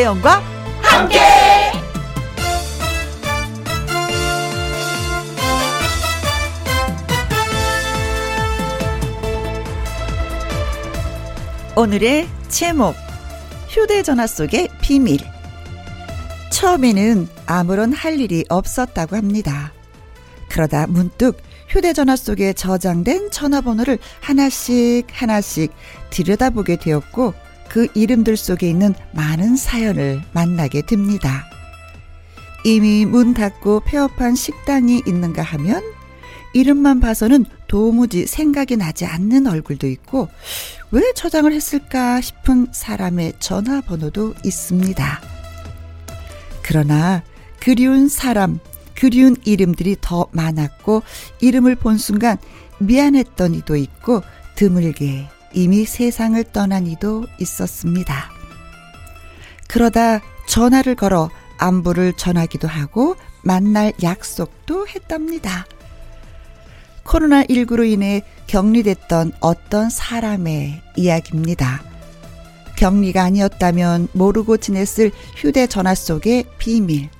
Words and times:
김혜영과 0.00 0.42
함께. 0.80 1.18
오늘의 11.76 12.28
제목 12.48 12.94
휴대전화 13.68 14.26
속의 14.26 14.68
비밀 14.80 15.20
처음에는 16.50 17.28
아무런 17.44 17.92
할 17.92 18.20
일이 18.20 18.44
없었다고 18.48 19.16
합니다. 19.16 19.72
그러다 20.48 20.86
문득 20.86 21.36
휴대전화 21.68 22.16
속에 22.16 22.54
저장된 22.54 23.30
전화번호를 23.30 23.98
하나씩 24.20 25.06
하나씩 25.12 25.72
들여다보게 26.08 26.76
되었고 26.76 27.34
그 27.70 27.86
이름들 27.94 28.36
속에 28.36 28.68
있는 28.68 28.94
많은 29.12 29.56
사연을 29.56 30.22
만나게 30.32 30.82
됩니다. 30.82 31.46
이미 32.64 33.06
문 33.06 33.32
닫고 33.32 33.80
폐업한 33.86 34.34
식당이 34.34 35.04
있는가 35.06 35.42
하면 35.42 35.82
이름만 36.52 36.98
봐서는 36.98 37.46
도무지 37.68 38.26
생각이 38.26 38.76
나지 38.76 39.06
않는 39.06 39.46
얼굴도 39.46 39.86
있고 39.86 40.28
왜 40.90 41.12
저장을 41.14 41.52
했을까 41.52 42.20
싶은 42.20 42.66
사람의 42.72 43.34
전화번호도 43.38 44.34
있습니다. 44.44 45.20
그러나 46.62 47.22
그리운 47.60 48.08
사람, 48.08 48.58
그리운 48.96 49.36
이름들이 49.44 49.96
더 50.00 50.26
많았고 50.32 51.02
이름을 51.40 51.76
본 51.76 51.98
순간 51.98 52.36
미안했던 52.78 53.54
이도 53.54 53.76
있고 53.76 54.22
드물게 54.56 55.28
이미 55.52 55.84
세상을 55.84 56.42
떠난 56.52 56.86
이도 56.86 57.26
있었습니다. 57.38 58.30
그러다 59.68 60.20
전화를 60.46 60.94
걸어 60.94 61.30
안부를 61.58 62.14
전하기도 62.14 62.66
하고 62.66 63.16
만날 63.42 63.92
약속도 64.02 64.88
했답니다. 64.88 65.66
코로나19로 67.04 67.88
인해 67.88 68.22
격리됐던 68.46 69.32
어떤 69.40 69.90
사람의 69.90 70.80
이야기입니다. 70.96 71.82
격리가 72.76 73.22
아니었다면 73.22 74.08
모르고 74.12 74.56
지냈을 74.56 75.10
휴대전화 75.36 75.94
속의 75.94 76.44
비밀. 76.58 77.10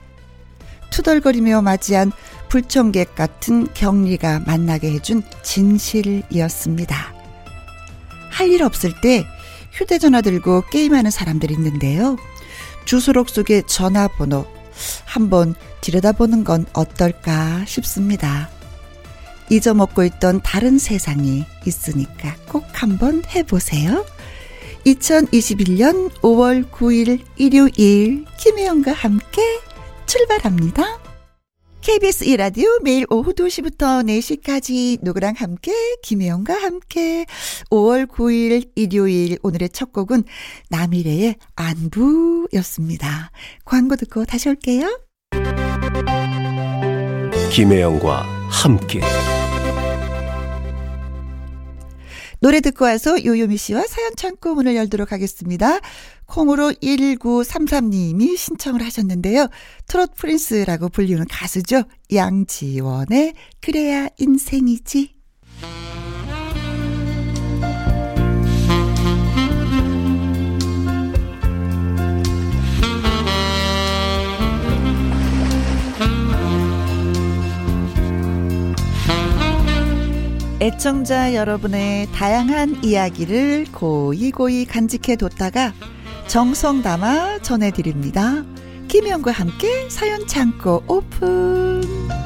투덜거리며 0.91 1.63
맞이한 1.63 2.13
불청객 2.49 3.15
같은 3.15 3.69
격리가 3.75 4.41
만나게 4.41 4.91
해준 4.91 5.23
진실이었습니다. 5.43 7.20
할 8.41 8.51
일 8.51 8.63
없을 8.63 8.99
때 9.03 9.27
휴대전화 9.73 10.23
들고 10.23 10.65
게임하는 10.71 11.11
사람들이 11.11 11.53
있는데요. 11.55 12.17
주소록 12.87 13.29
속의 13.29 13.65
전화번호 13.67 14.47
한번 15.05 15.55
들여다보는 15.83 16.45
건 16.45 16.65
어떨까 16.73 17.65
싶습니다. 17.67 18.49
잊어먹고 19.51 20.05
있던 20.05 20.41
다른 20.41 20.79
세상이 20.79 21.45
있으니까 21.67 22.35
꼭 22.49 22.65
한번 22.73 23.23
해보세요. 23.27 24.07
2021년 24.87 26.11
5월 26.23 26.71
9일 26.71 27.21
일요일 27.37 28.25
김혜영과 28.39 28.93
함께 28.93 29.43
출발합니다. 30.07 31.10
KBS 31.83 32.25
이라디오 32.25 32.69
매일 32.83 33.07
오후 33.09 33.33
2시부터 33.33 34.05
4시까지 34.05 34.99
누구랑 35.03 35.35
함께 35.37 35.73
김혜영과 36.03 36.55
함께 36.55 37.25
5월 37.71 38.07
9일 38.07 38.71
일요일 38.75 39.39
오늘의 39.43 39.71
첫 39.71 39.93
곡은 39.93 40.25
남일의 40.69 41.37
안부였습니다. 41.57 43.31
광고 43.65 43.97
듣고 43.97 44.27
다시 44.27 44.51
올게요. 44.51 45.01
김혜영과 47.51 48.23
함께 48.51 49.01
노래 52.41 52.61
듣고 52.61 52.87
와서 52.87 53.23
요요미 53.23 53.57
씨와 53.57 53.85
사연 53.87 54.13
창고 54.17 54.55
문을 54.55 54.75
열도록 54.75 55.13
하겠습니다. 55.13 55.79
콩으로 56.27 56.73
1933님이 56.83 58.37
신청을 58.37 58.83
하셨는데요. 58.83 59.49
트롯 59.87 60.15
프린스라고 60.17 60.89
불리는 60.89 61.25
가수죠. 61.29 61.85
양지원의 62.13 63.35
그래야 63.61 64.09
인생이지. 64.19 65.20
애청자 80.63 81.35
여러분의 81.35 82.07
다양한 82.13 82.85
이야기를 82.85 83.69
고이고이 83.73 84.67
간직해 84.67 85.17
뒀다가 85.17 85.73
정성 86.27 86.83
담아 86.83 87.39
전해드립니다. 87.39 88.45
김현과 88.89 89.31
함께 89.31 89.89
사연 89.89 90.27
창고 90.27 90.83
오픈. 90.87 92.20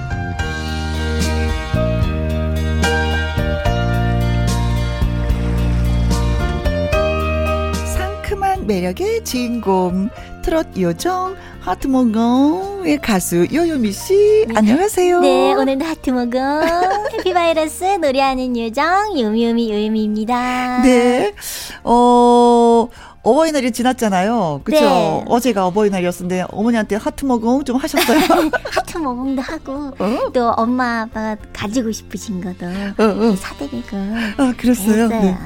매력의 8.66 9.24
주인공 9.24 10.08
트롯 10.42 10.78
요정 10.78 11.36
하트모공의 11.60 12.98
가수 13.00 13.46
요요미 13.52 13.92
씨 13.92 14.44
네. 14.48 14.54
안녕하세요. 14.56 15.20
네 15.20 15.54
오늘도 15.54 15.84
하트모공 15.84 16.40
해피바이러스 17.18 17.84
노래하는 18.00 18.56
요정 18.58 19.18
요미요미 19.18 19.70
요요미입니다. 19.70 20.82
네. 20.82 21.34
어 21.82 22.88
어버이날이 23.22 23.72
지났잖아요. 23.72 24.60
그쵸? 24.64 24.80
네. 24.80 25.24
어제가 25.28 25.66
어버이날이었는데 25.68 26.44
어머니한테 26.50 26.96
하트 26.96 27.24
모공 27.24 27.64
좀 27.64 27.76
하셨어요? 27.76 28.20
하트 28.70 28.98
모공도 28.98 29.40
하고 29.40 29.92
어? 29.98 30.30
또 30.32 30.50
엄마 30.50 31.02
아빠가 31.02 31.36
가지고 31.54 31.90
싶으신 31.90 32.42
것도 32.42 32.66
어, 32.66 33.04
어. 33.30 33.36
사드리고 33.36 33.96
아 34.36 34.52
그랬어요. 34.58 35.08
네. 35.08 35.36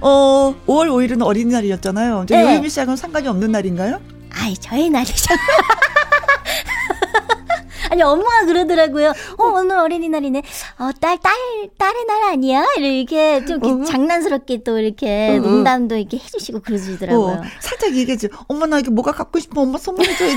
어 0.00 0.54
5월 0.66 0.88
5일은 0.88 1.22
어린이날이었잖아요. 1.24 2.26
네. 2.28 2.42
요유미 2.42 2.68
씨하고는 2.70 2.96
상관이 2.96 3.28
없는 3.28 3.52
날인가요? 3.52 4.00
아이 4.32 4.56
저의 4.56 4.90
날이죠. 4.90 5.34
아니 7.88 8.02
엄마가 8.02 8.44
그러더라고요. 8.46 9.10
어 9.38 9.44
오늘 9.44 9.78
어린이날이네. 9.78 10.42
어딸딸 10.78 11.18
딸, 11.22 11.34
딸의 11.78 12.04
날 12.06 12.22
아니야? 12.24 12.64
이렇게 12.76 13.44
좀 13.44 13.64
이렇게 13.64 13.82
어. 13.82 13.84
장난스럽게 13.84 14.62
또 14.64 14.78
이렇게 14.78 15.36
어. 15.38 15.40
농담도 15.40 15.96
이렇게 15.96 16.18
해주시고 16.18 16.60
그러시더라고요. 16.60 17.34
어, 17.34 17.42
살짝 17.60 17.94
얘기해줘. 17.94 18.28
엄마 18.48 18.66
나 18.66 18.78
이게 18.80 18.90
뭐가 18.90 19.12
갖고 19.12 19.38
싶어 19.38 19.62
엄마 19.62 19.78
선물해줘야지. 19.78 20.36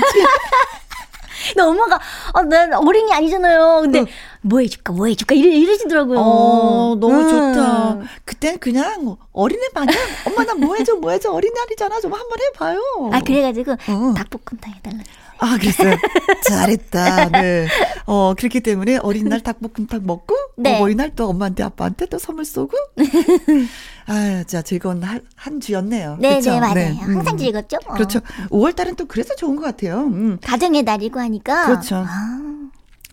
근데 1.48 1.62
엄마가 1.62 2.00
어, 2.34 2.42
난 2.42 2.72
어린이 2.74 3.12
아니잖아요. 3.12 3.80
근데 3.82 4.00
응. 4.00 4.06
뭐 4.42 4.60
해줄까 4.60 4.92
뭐 4.92 5.06
해줄까 5.06 5.34
이러, 5.34 5.50
이러시더라고요. 5.50 6.18
어 6.18 6.96
너무 7.00 7.20
음. 7.20 7.28
좋다. 7.28 7.98
그땐 8.24 8.58
그냥 8.58 9.16
어린애 9.32 9.68
마냥 9.74 9.94
엄마 10.26 10.44
나 10.44 10.54
뭐 10.54 10.76
해줘 10.76 10.96
뭐 10.96 11.10
해줘 11.12 11.30
어린날이잖아 11.32 12.00
좀 12.00 12.12
한번 12.12 12.38
해봐요. 12.40 12.80
아 13.12 13.20
그래가지고 13.20 13.76
응. 13.88 14.14
닭볶음탕 14.14 14.72
해달라. 14.74 15.02
아, 15.40 15.56
그랬어요. 15.58 15.96
잘했다. 16.48 17.30
네. 17.30 17.66
어, 18.06 18.34
그렇기 18.34 18.60
때문에 18.60 18.98
어린 18.98 19.28
날 19.28 19.40
닭볶음탕 19.40 20.02
먹고, 20.04 20.36
네. 20.56 20.76
어버이날 20.76 21.14
또 21.14 21.28
엄마한테 21.28 21.62
아빠한테 21.62 22.06
또 22.06 22.18
선물 22.18 22.44
쏘고. 22.44 22.76
아, 24.06 24.44
자, 24.46 24.62
즐거운 24.62 25.02
한, 25.02 25.20
한 25.34 25.60
주였네요. 25.60 26.18
네, 26.20 26.36
그쵸? 26.36 26.52
네, 26.52 26.60
맞아요. 26.60 26.74
네. 26.74 26.96
항상 26.96 27.34
음. 27.34 27.38
즐겁죠. 27.38 27.78
어. 27.86 27.94
그렇죠. 27.94 28.20
5월 28.50 28.76
달은 28.76 28.96
또 28.96 29.06
그래서 29.06 29.34
좋은 29.34 29.56
것 29.56 29.62
같아요. 29.62 30.00
음. 30.00 30.38
가정의 30.42 30.82
날이고 30.82 31.18
하니까. 31.18 31.66
그렇죠. 31.66 32.04
아. 32.06 32.50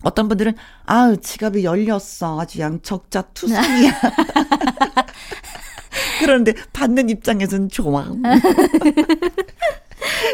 어떤 0.02 0.28
분들은 0.28 0.54
아우 0.86 1.16
지갑이 1.16 1.64
열렸어 1.64 2.40
아주 2.40 2.60
양 2.60 2.80
적자 2.82 3.22
투성이야 3.22 3.92
그런데 6.18 6.54
받는 6.72 7.10
입장에서는 7.10 7.68
좋아 7.68 8.06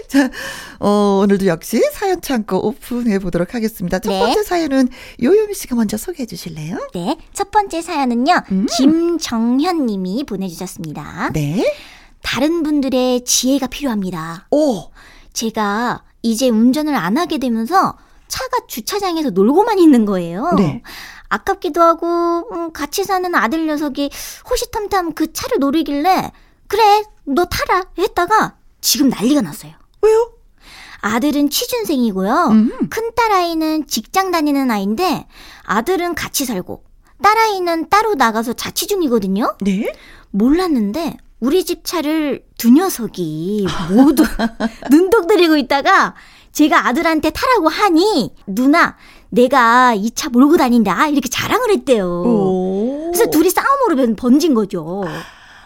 자, 0.08 0.31
어, 0.78 1.20
오늘도 1.22 1.46
역시 1.46 1.81
사연 1.92 2.20
창고 2.20 2.66
오픈해 2.66 3.19
보도록 3.19 3.54
하겠습니다. 3.54 3.98
첫 3.98 4.10
네. 4.10 4.20
번째 4.20 4.42
사연은 4.42 4.88
요요미 5.22 5.54
씨가 5.54 5.75
먼저 5.75 5.96
소개해 5.96 6.26
주실래요? 6.26 6.88
네. 6.92 7.16
첫 7.32 7.50
번째 7.50 7.81
사연은요. 7.81 8.42
음. 8.52 8.66
김정현 8.66 9.86
님이 9.86 10.25
보내주셨습니다. 10.25 11.31
네. 11.32 11.64
다른 12.22 12.62
분들의 12.62 13.25
지혜가 13.25 13.66
필요합니다. 13.69 14.46
오! 14.50 14.90
제가 15.32 16.02
이제 16.22 16.48
운전을 16.48 16.94
안 16.94 17.19
하게 17.19 17.38
되면서 17.38 17.96
차가 18.28 18.66
주차장에서 18.66 19.30
놀고만 19.30 19.78
있는 19.78 20.04
거예요. 20.04 20.52
네. 20.56 20.82
아깝기도 21.34 21.82
하고 21.82 22.06
음, 22.52 22.72
같이 22.72 23.04
사는 23.04 23.34
아들 23.34 23.66
녀석이 23.66 24.10
호시탐탐 24.48 25.14
그 25.14 25.32
차를 25.32 25.58
노리길래 25.58 26.31
그래 26.69 27.02
너 27.25 27.44
타라 27.44 27.84
했다가 27.98 28.56
지금 28.81 29.08
난리가 29.08 29.40
났어요. 29.40 29.72
왜요? 30.02 30.32
아들은 31.00 31.50
취준생이고요. 31.50 32.48
음. 32.50 32.88
큰 32.88 33.14
딸아이는 33.14 33.86
직장 33.86 34.31
다니는 34.31 34.70
아이인데 34.70 35.26
아들은 35.64 36.14
같이 36.14 36.44
살고 36.44 36.84
딸아이는 37.22 37.88
따로 37.90 38.14
나가서 38.14 38.54
자취 38.54 38.87
중이거든요. 38.87 39.56
네? 39.60 39.92
몰랐는데 40.30 41.16
우리 41.40 41.64
집 41.64 41.84
차를 41.84 42.44
두 42.56 42.70
녀석이 42.70 43.66
모두 43.90 44.25
눈독 44.90 45.26
들이고 45.26 45.56
있다가 45.56 46.14
제가 46.52 46.87
아들한테 46.87 47.30
타라고 47.30 47.69
하니 47.69 48.34
누나 48.46 48.96
내가 49.34 49.94
이 49.94 50.10
차 50.14 50.28
몰고 50.31 50.56
다닌다 50.56 51.08
이렇게 51.08 51.28
자랑을 51.28 51.70
했대요. 51.70 52.06
오. 52.25 53.10
그래서 53.12 53.31
둘이 53.31 53.50
싸움으로 53.50 54.14
번진 54.16 54.54
거죠. 54.54 55.04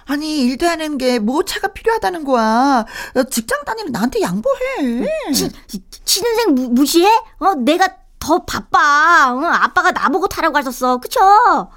아니 0.06 0.40
일도 0.40 0.66
하는 0.66 0.96
게 0.96 1.18
뭐 1.18 1.42
차가 1.44 1.68
필요하다는 1.68 2.24
거야. 2.24 2.84
어, 3.14 3.22
직장 3.24 3.64
다니는 3.64 3.92
나한테 3.92 4.22
양보해. 4.22 5.06
치, 5.34 5.50
치, 5.66 5.82
취준생 6.04 6.54
무, 6.54 6.68
무시해? 6.70 7.08
어 7.40 7.54
내가 7.54 7.88
더 8.18 8.38
바빠. 8.44 9.34
어, 9.34 9.44
아빠가 9.44 9.90
나보고 9.92 10.28
타라고 10.28 10.56
하셨어. 10.56 10.96
그쵸? 10.98 11.20
어? 11.20 11.68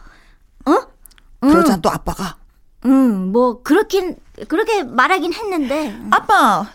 그러자 1.41 1.77
또 1.81 1.89
아빠가 1.89 2.37
응, 2.85 3.31
뭐 3.31 3.61
그렇긴 3.63 4.15
그렇게 4.47 4.83
말하긴 4.83 5.33
했는데 5.33 5.97
아빠 6.11 6.67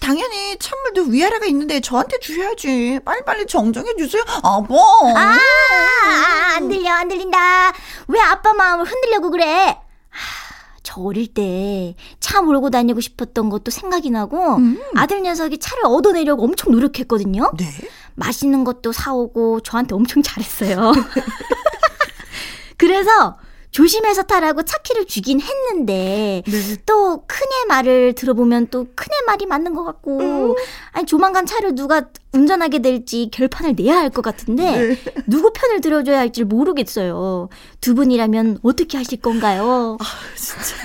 당연히 0.00 0.56
찬물도 0.58 1.10
위아래가 1.10 1.46
있는데 1.46 1.80
저한테 1.80 2.18
주셔야지. 2.20 3.00
빨리빨리 3.04 3.46
정정해 3.46 3.94
주세요. 3.96 4.22
아빠. 4.42 4.74
아, 5.16 5.36
아, 5.36 6.56
안 6.56 6.68
들려, 6.68 6.90
안 6.92 7.08
들린다. 7.08 7.72
왜 8.08 8.20
아빠 8.20 8.52
마음을 8.52 8.84
흔들려고 8.86 9.30
그래? 9.30 9.78
하, 10.10 10.78
저 10.82 11.00
어릴 11.00 11.26
때 11.32 11.94
차 12.20 12.40
몰고 12.42 12.70
다니고 12.70 13.00
싶었던 13.00 13.48
것도 13.50 13.70
생각이 13.70 14.10
나고 14.10 14.56
음. 14.56 14.80
아들 14.96 15.22
녀석이 15.22 15.58
차를 15.58 15.84
얻어내려고 15.86 16.42
엄청 16.44 16.72
노력했거든요. 16.72 17.52
네. 17.56 17.66
맛있는 18.14 18.64
것도 18.64 18.92
사오고 18.92 19.60
저한테 19.60 19.94
엄청 19.94 20.22
잘했어요. 20.22 20.92
그래서 22.76 23.38
조심해서 23.74 24.22
타라고 24.22 24.62
차키를 24.62 25.06
주긴 25.06 25.40
했는데 25.40 26.44
네. 26.46 26.76
또 26.86 27.24
큰애 27.26 27.64
말을 27.66 28.12
들어보면 28.12 28.68
또 28.68 28.86
큰애 28.94 29.08
말이 29.26 29.46
맞는 29.46 29.74
것 29.74 29.82
같고 29.82 30.20
음. 30.20 30.54
아니 30.92 31.04
조만간 31.06 31.44
차를 31.44 31.74
누가 31.74 32.02
운전하게 32.32 32.78
될지 32.78 33.28
결판을 33.32 33.74
내야 33.76 33.96
할 33.96 34.10
것 34.10 34.22
같은데 34.22 34.62
네. 34.94 34.96
누구 35.26 35.52
편을 35.52 35.80
들어줘야 35.80 36.20
할지 36.20 36.44
모르겠어요. 36.44 37.48
두 37.80 37.96
분이라면 37.96 38.60
어떻게 38.62 38.96
하실 38.96 39.20
건가요? 39.20 39.98
진짜. 40.36 40.76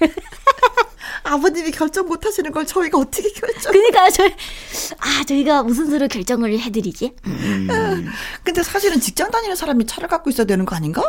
아버님이 1.26 1.70
결정 1.70 2.06
못 2.06 2.24
하시는 2.24 2.50
걸 2.52 2.66
저희가 2.66 2.98
어떻게 2.98 3.28
결정? 3.30 3.72
그러니까 3.72 4.10
저희 4.10 4.30
아 4.98 5.24
저희가 5.24 5.62
무슨 5.62 5.90
수로 5.90 6.08
결정을 6.08 6.58
해드리지? 6.58 7.14
근데 8.42 8.62
사실은 8.62 9.00
직장 9.00 9.30
다니는 9.30 9.56
사람이 9.56 9.86
차를 9.86 10.08
갖고 10.08 10.30
있어야 10.30 10.46
되는 10.46 10.64
거 10.64 10.76
아닌가? 10.76 11.02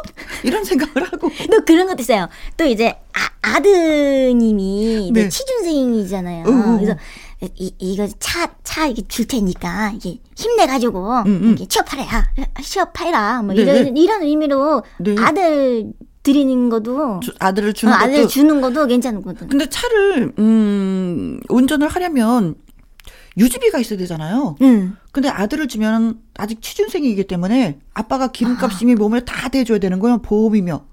이런 0.44 0.64
생각을 0.64 1.12
하고. 1.12 1.30
또 1.52 1.66
그런 1.66 1.88
것도 1.88 2.02
있어요. 2.02 2.28
또 2.56 2.66
이제 2.66 2.96
아, 3.14 3.56
아드님이 3.56 5.12
네. 5.14 5.24
네. 5.24 5.30
취준생이잖아요. 5.30 6.46
음. 6.46 6.78
그래서 6.80 6.98
이, 7.56 7.72
이거 7.78 8.08
차, 8.20 8.52
차 8.64 8.88
이게 8.88 9.04
줄 9.08 9.28
테니까 9.28 9.94
이게 9.96 10.20
힘내가지고 10.36 11.24
음, 11.26 11.28
음. 11.28 11.48
이렇게 11.50 11.68
취업하래야 11.68 12.32
취업해라 12.64 13.44
뭐 13.44 13.54
네. 13.54 13.62
이런 13.62 13.96
이런 13.96 14.22
의미로 14.24 14.84
네. 15.00 15.16
아들 15.20 15.94
드리는 16.32 16.68
것도 16.70 17.22
주- 17.22 17.32
아들을 17.40 17.70
어, 17.70 17.72
주는 17.72 17.94
것도. 17.94 18.04
아들 18.04 18.28
주는 18.28 18.60
것도 18.62 18.86
괜찮은 18.88 19.22
거든. 19.22 19.48
근데 19.48 19.66
차를 19.70 20.34
음 20.38 21.40
운전을 21.48 21.88
하려면 21.88 22.56
유지비가 23.38 23.80
있어야 23.80 23.98
되잖아요. 23.98 24.58
응. 24.62 24.98
근데 25.14 25.30
아들을 25.30 25.68
주면 25.70 26.20
아직 26.38 26.62
취준생이기 26.62 27.28
때문에 27.28 27.80
아빠가 27.94 28.28
기름값 28.28 28.82
이미 28.82 28.96
몸에 28.96 29.22
다 29.24 29.48
대줘야 29.48 29.78
되는 29.80 30.00
거예요. 30.00 30.18
보험이며. 30.22 30.84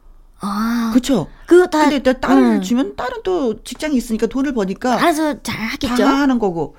아, 0.41 0.91
그렇죠. 0.93 1.27
그거 1.47 1.67
다 1.67 1.81
근데 1.89 1.99
또 2.01 2.13
딸을 2.21 2.43
응. 2.43 2.61
주면 2.63 2.95
딸은 2.97 3.19
또 3.25 3.63
직장이 3.65 3.97
있으니까 3.97 4.27
돈을 4.29 4.53
버니까 4.55 4.95
알아서 5.01 5.43
잘 5.43 5.59
하겠죠. 5.61 5.97
다 5.97 6.21
하는 6.21 6.39
거고. 6.39 6.77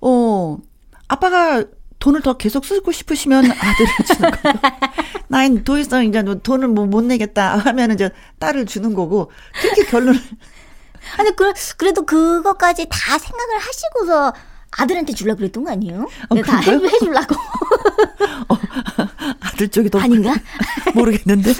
어 0.00 0.58
아빠가 1.06 1.62
돈을 2.02 2.20
더 2.20 2.36
계속 2.36 2.64
쓰고 2.64 2.90
싶으시면 2.90 3.44
아들을 3.48 3.90
주는 4.06 4.30
거고. 4.32 4.58
난더 5.28 5.78
이상 5.78 6.04
이제 6.04 6.20
너 6.22 6.34
돈을 6.34 6.66
뭐 6.66 6.84
못 6.84 7.04
내겠다 7.04 7.58
하면은 7.58 7.94
이제 7.94 8.10
딸을 8.40 8.66
주는 8.66 8.92
거고. 8.92 9.30
그렇게 9.60 9.84
결론을 9.84 10.20
아니 11.16 11.36
그 11.36 11.52
그래도 11.76 12.04
그것까지 12.04 12.88
다 12.90 13.16
생각을 13.18 13.56
하시고서 13.56 14.34
아들한테 14.72 15.12
주려고 15.12 15.38
그랬던 15.38 15.62
거 15.62 15.70
아니에요? 15.70 16.08
어, 16.28 16.42
다 16.42 16.56
해, 16.58 16.64
그런가요? 16.64 16.90
해주려고 16.90 17.36
아들 19.40 19.68
쪽이 19.68 19.88
더 19.90 20.00
아닌가? 20.00 20.34
모르겠는데. 20.94 21.54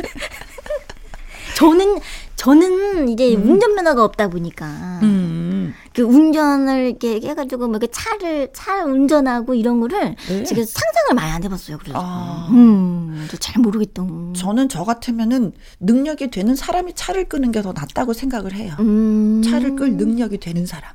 저는 1.55 2.01
저는 2.43 3.09
이제 3.09 3.37
운전면허가 3.37 4.03
없다 4.03 4.27
보니까 4.27 4.67
음. 5.05 5.73
그 5.95 6.03
운전을 6.03 6.87
이렇게 6.87 7.21
해가지고 7.21 7.69
뭐 7.69 7.77
이렇게 7.77 7.87
차를 7.93 8.49
차 8.53 8.85
운전하고 8.85 9.55
이런 9.55 9.79
거를 9.79 10.17
네. 10.27 10.43
지금 10.43 10.65
상상을 10.65 11.15
많이 11.15 11.31
안 11.31 11.45
해봤어요. 11.45 11.79
그래서 11.79 12.01
아. 12.03 12.49
음, 12.51 13.29
저잘 13.31 13.63
모르겠던. 13.63 14.35
저는 14.35 14.69
저 14.69 14.83
같으면은 14.83 15.53
능력이 15.79 16.33
되는 16.33 16.57
사람이 16.57 16.95
차를 16.97 17.29
끄는 17.29 17.53
게 17.53 17.63
더 17.63 17.73
낫다고 17.73 18.13
생각을 18.13 18.55
해요. 18.55 18.75
음. 18.81 19.41
차를 19.45 19.77
끌 19.77 19.93
능력이 19.97 20.39
되는 20.39 20.67
사람. 20.67 20.91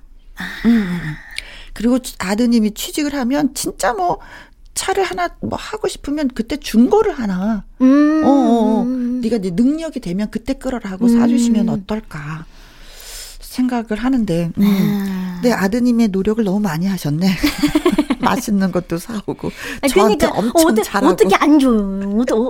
음. 0.66 1.00
그리고 1.72 1.98
아드님이 2.20 2.72
취직을 2.74 3.14
하면 3.14 3.54
진짜 3.54 3.94
뭐 3.94 4.20
차를 4.78 5.04
하나 5.04 5.30
뭐 5.42 5.58
하고 5.58 5.88
싶으면 5.88 6.30
그때 6.30 6.56
중고를 6.56 7.14
하나. 7.14 7.66
음. 7.82 8.24
어, 8.24 8.30
어, 8.30 8.82
어. 8.82 8.84
네가 8.86 9.40
네 9.40 9.50
능력이 9.52 10.00
되면 10.00 10.30
그때 10.30 10.54
끌어라 10.54 10.92
하고 10.92 11.10
사주시면 11.10 11.68
어떨까 11.70 12.46
생각을 13.40 13.96
하는데. 13.98 14.52
음. 14.58 14.64
아. 14.64 15.40
네 15.44 15.52
아드님의 15.52 16.10
노력을 16.10 16.44
너무 16.44 16.60
많이 16.60 16.86
하셨네. 16.86 17.28
맛있는 18.22 18.72
것도 18.72 18.98
사오고 18.98 19.52
아니, 19.82 19.94
저한테 19.94 20.28
그러니까 20.28 20.30
엄청 20.32 20.72
어떻게, 20.72 20.84
잘하고 20.84 21.14
어떻게 21.14 21.36
안 21.36 21.60
줘요? 21.60 22.50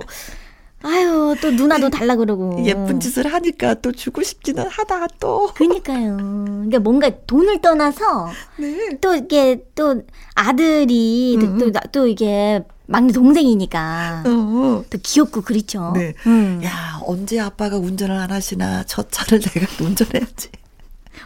아유 0.84 1.36
또 1.42 1.52
누나도 1.52 1.90
달라 1.90 2.16
그러고. 2.16 2.64
예쁜 2.66 3.00
짓을 3.00 3.32
하니까 3.34 3.76
또 3.76 3.92
주고 3.92 4.24
싶지는 4.24 4.68
하다 4.68 5.08
또. 5.20 5.52
그러니까요. 5.56 6.18
그러니까 6.18 6.80
뭔가 6.80 7.10
돈을 7.26 7.62
떠나서 7.62 8.30
네. 8.58 8.98
또 9.02 9.16
이게 9.16 9.64
또 9.76 10.04
아들이 10.36 11.38
음, 11.42 11.58
또, 11.58 11.72
또, 11.72 11.80
또 11.92 12.08
이게 12.08 12.64
막내 12.86 13.12
동생이니까 13.12 14.24
어. 14.26 14.84
또 14.90 14.98
귀엽고 15.02 15.42
그렇죠. 15.42 15.94
네. 15.96 16.14
음. 16.26 16.62
야 16.64 17.00
언제 17.06 17.40
아빠가 17.40 17.78
운전을 17.78 18.16
안 18.16 18.32
하시나 18.32 18.84
저 18.86 19.04
차를 19.04 19.40
내가 19.54 19.84
운전해야지. 19.84 20.50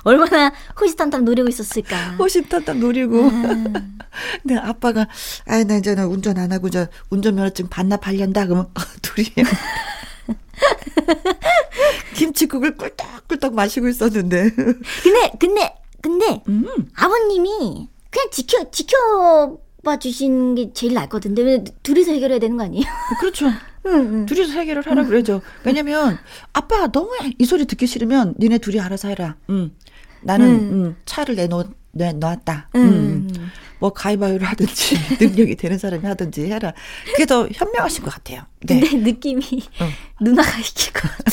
얼마나 0.04 0.52
호시탐탐 0.80 1.26
노리고 1.26 1.50
있었을까. 1.50 2.16
호시탐탐 2.18 2.80
노리고. 2.80 3.28
음. 3.28 3.74
근데 4.42 4.58
아빠가 4.58 5.08
아이 5.46 5.66
나 5.66 5.78
이제는 5.78 6.08
운전 6.08 6.38
안 6.38 6.52
하고 6.52 6.70
저 6.70 6.88
운전면허증 7.10 7.70
반납하련다 7.70 8.48
그러면 8.48 8.70
아, 8.74 8.84
둘이 9.02 9.28
김치국을 12.16 12.78
꿀떡꿀떡 12.78 13.56
마시고 13.56 13.88
있었는데. 13.88 14.52
근데 15.04 15.32
근데 15.40 15.76
근데 16.02 16.42
음. 16.48 16.66
아버님이 16.96 17.90
그냥 18.10 18.28
지켜 18.32 18.70
지켜 18.72 19.58
봐 19.84 19.98
주시는 19.98 20.56
게 20.56 20.74
제일 20.74 20.94
낫거든요. 20.94 21.42
왜 21.44 21.64
둘이서 21.84 22.12
해결해야 22.12 22.40
되는 22.40 22.58
거 22.58 22.64
아니에요? 22.64 22.86
그렇죠. 23.20 23.48
응, 23.88 23.94
응. 23.94 24.26
둘이서 24.28 24.54
해결을 24.54 24.86
하라 24.86 25.06
그러죠. 25.06 25.42
왜냐면 25.64 26.20
아빠 26.54 26.88
너무 26.88 27.10
이 27.40 27.46
소리 27.46 27.66
듣기 27.66 27.88
싫으면 27.88 28.36
니네 28.40 28.60
둘이 28.60 28.80
알아서 28.80 29.08
해라. 29.08 29.38
음. 29.50 29.76
나는 30.24 30.46
음. 30.48 30.72
음, 30.86 30.96
차를 31.06 31.36
내놓 31.36 31.68
내놨다. 31.94 32.70
음. 32.76 32.82
음. 32.82 33.52
뭐 33.80 33.92
가위바위보를 33.92 34.48
하든지 34.48 34.96
능력이 35.20 35.56
되는 35.56 35.78
사람이 35.78 36.06
하든지 36.06 36.46
해라. 36.52 36.72
그게 37.08 37.26
더 37.26 37.48
현명하신 37.52 38.04
것 38.04 38.14
같아요. 38.14 38.44
네. 38.62 38.80
근데 38.80 38.98
느낌이 39.12 39.44
어. 39.80 39.90
누나가 40.22 40.58
이길 40.60 40.94
것 40.94 41.02
같아. 41.10 41.32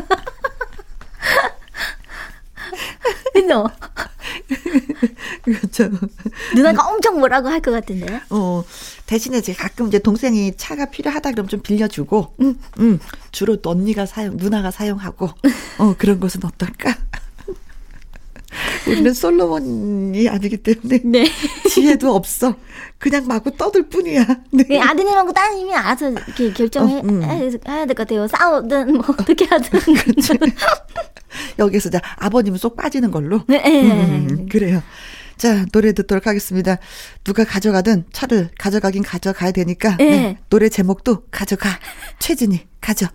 그죠? 3.32 3.66
그렇죠. 5.42 5.90
누나가 6.54 6.88
엄청 6.88 7.18
뭐라고 7.18 7.48
할 7.48 7.60
것 7.60 7.70
같은데. 7.70 8.20
어, 8.30 8.62
대신에 9.06 9.38
이제 9.38 9.52
가끔 9.52 9.88
이제 9.88 9.98
동생이 9.98 10.56
차가 10.56 10.86
필요하다 10.86 11.32
그러면 11.32 11.48
좀 11.48 11.60
빌려주고, 11.60 12.34
음, 12.40 12.98
주로 13.32 13.56
또 13.56 13.70
언니가 13.70 14.06
사용, 14.06 14.36
누나가 14.36 14.70
사용하고, 14.70 15.28
어, 15.78 15.94
그런 15.98 16.20
것은 16.20 16.44
어떨까? 16.44 16.96
우리는 18.86 19.12
솔로몬이 19.14 20.28
아니기 20.28 20.56
때문에 20.56 21.00
네. 21.04 21.26
지혜도 21.68 22.14
없어. 22.14 22.56
그냥 22.98 23.26
마구 23.26 23.50
떠들 23.56 23.88
뿐이야. 23.88 24.26
네. 24.50 24.64
그 24.64 24.78
아드님하고 24.78 25.32
따님이 25.32 25.72
알아서 25.74 26.10
이렇게 26.10 26.52
결정해 26.52 26.96
어, 26.98 27.02
음. 27.04 27.22
해야 27.22 27.38
될 27.86 27.94
것 27.94 27.96
같아요. 27.96 28.26
싸우든 28.26 28.92
뭐 28.94 29.04
어떻게 29.08 29.44
하든. 29.46 29.80
여기서 31.58 31.88
이제 31.88 32.00
아버님은 32.16 32.58
쏙 32.58 32.76
빠지는 32.76 33.10
걸로. 33.10 33.42
네, 33.46 33.58
네. 33.58 33.82
음, 33.90 34.48
그래요. 34.50 34.82
자, 35.36 35.64
노래 35.72 35.92
듣도록 35.92 36.26
하겠습니다. 36.26 36.76
누가 37.24 37.44
가져가든 37.44 38.04
차를 38.12 38.50
가져가긴 38.58 39.02
가져가야 39.02 39.52
되니까. 39.52 39.96
예. 40.00 40.04
네, 40.10 40.38
노래 40.50 40.68
제목도 40.68 41.22
가져가. 41.30 41.70
최진이, 42.18 42.66
가져 42.80 43.06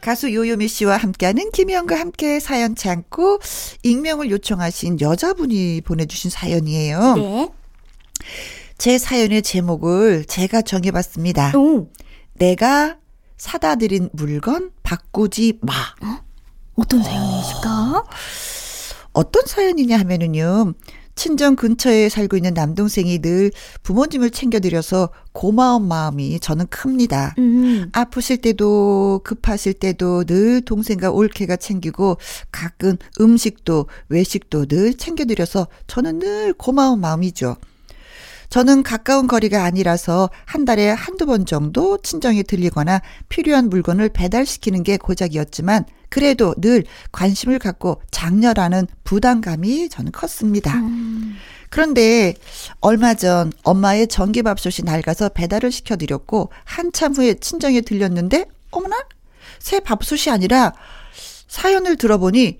가. 0.00 0.08
가수 0.08 0.32
요요미 0.32 0.68
씨와 0.68 0.96
함께하는 0.96 1.50
김희영과 1.50 1.98
함께 1.98 2.40
사연 2.40 2.74
참고 2.74 3.38
익명을 3.82 4.30
요청하신 4.30 5.00
여자분이 5.00 5.82
보내주신 5.82 6.30
사연이에요. 6.30 7.14
네. 7.14 7.48
제 8.78 8.96
사연의 8.98 9.42
제목을 9.42 10.24
제가 10.24 10.62
정해봤습니다. 10.62 11.52
오. 11.58 11.90
내가 12.34 12.96
사다 13.36 13.76
드린 13.76 14.08
물건 14.12 14.70
바꾸지 14.82 15.58
마. 15.62 15.72
어떤 16.76 17.02
사연이실까? 17.02 18.04
어떤 19.12 19.42
사연이냐 19.46 19.98
하면은요. 19.98 20.74
친정 21.18 21.56
근처에 21.56 22.08
살고 22.08 22.36
있는 22.36 22.54
남동생이 22.54 23.18
늘 23.18 23.50
부모님을 23.82 24.30
챙겨드려서 24.30 25.10
고마운 25.32 25.88
마음이 25.88 26.38
저는 26.38 26.68
큽니다. 26.68 27.34
음. 27.38 27.90
아프실 27.92 28.36
때도 28.36 29.22
급하실 29.24 29.74
때도 29.74 30.24
늘 30.24 30.60
동생과 30.60 31.10
올케가 31.10 31.56
챙기고 31.56 32.18
가끔 32.52 32.96
음식도 33.20 33.88
외식도 34.08 34.66
늘 34.66 34.94
챙겨드려서 34.94 35.66
저는 35.88 36.20
늘 36.20 36.52
고마운 36.52 37.00
마음이죠. 37.00 37.56
저는 38.48 38.82
가까운 38.82 39.26
거리가 39.26 39.64
아니라서 39.64 40.30
한 40.46 40.64
달에 40.64 40.88
한두 40.90 41.26
번 41.26 41.44
정도 41.44 41.98
친정에 41.98 42.42
들리거나 42.42 43.02
필요한 43.28 43.68
물건을 43.68 44.08
배달시키는 44.08 44.82
게 44.82 44.96
고작이었지만 44.96 45.84
그래도 46.08 46.54
늘 46.56 46.84
관심을 47.12 47.58
갖고 47.58 48.00
장렬하는 48.10 48.86
부담감이 49.04 49.90
저는 49.90 50.12
컸습니다. 50.12 50.74
그런데 51.68 52.34
얼마 52.80 53.12
전 53.12 53.52
엄마의 53.62 54.08
전기밥솥이 54.08 54.84
낡아서 54.84 55.28
배달을 55.28 55.70
시켜드렸고 55.70 56.50
한참 56.64 57.12
후에 57.12 57.34
친정에 57.34 57.82
들렸는데 57.82 58.46
어머나 58.70 58.96
새 59.58 59.80
밥솥이 59.80 60.32
아니라 60.32 60.72
사연을 61.48 61.96
들어보니 61.96 62.58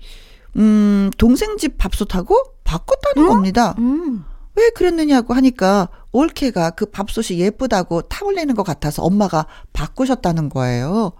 음 0.57 1.09
동생 1.17 1.57
집 1.57 1.77
밥솥하고 1.79 2.35
바꿨다는 2.63 3.27
겁니다. 3.27 3.73
음. 3.79 4.25
왜 4.59 4.69
그랬느냐고 4.71 5.33
하니까 5.33 5.87
올케가 6.11 6.71
그 6.71 6.85
밥솥이 6.85 7.39
예쁘다고 7.39 8.03
탐을 8.03 8.35
내는 8.35 8.55
것 8.55 8.63
같아서 8.63 9.03
엄마가 9.03 9.45
바꾸셨다는 9.71 10.49
거예요. 10.49 11.13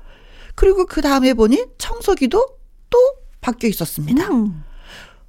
그리고 0.56 0.86
그 0.86 1.02
다음에 1.02 1.34
보니 1.34 1.66
청소기도 1.78 2.46
또 2.90 2.98
바뀌어 3.40 3.70
있었습니다. 3.70 4.28
음. 4.28 4.66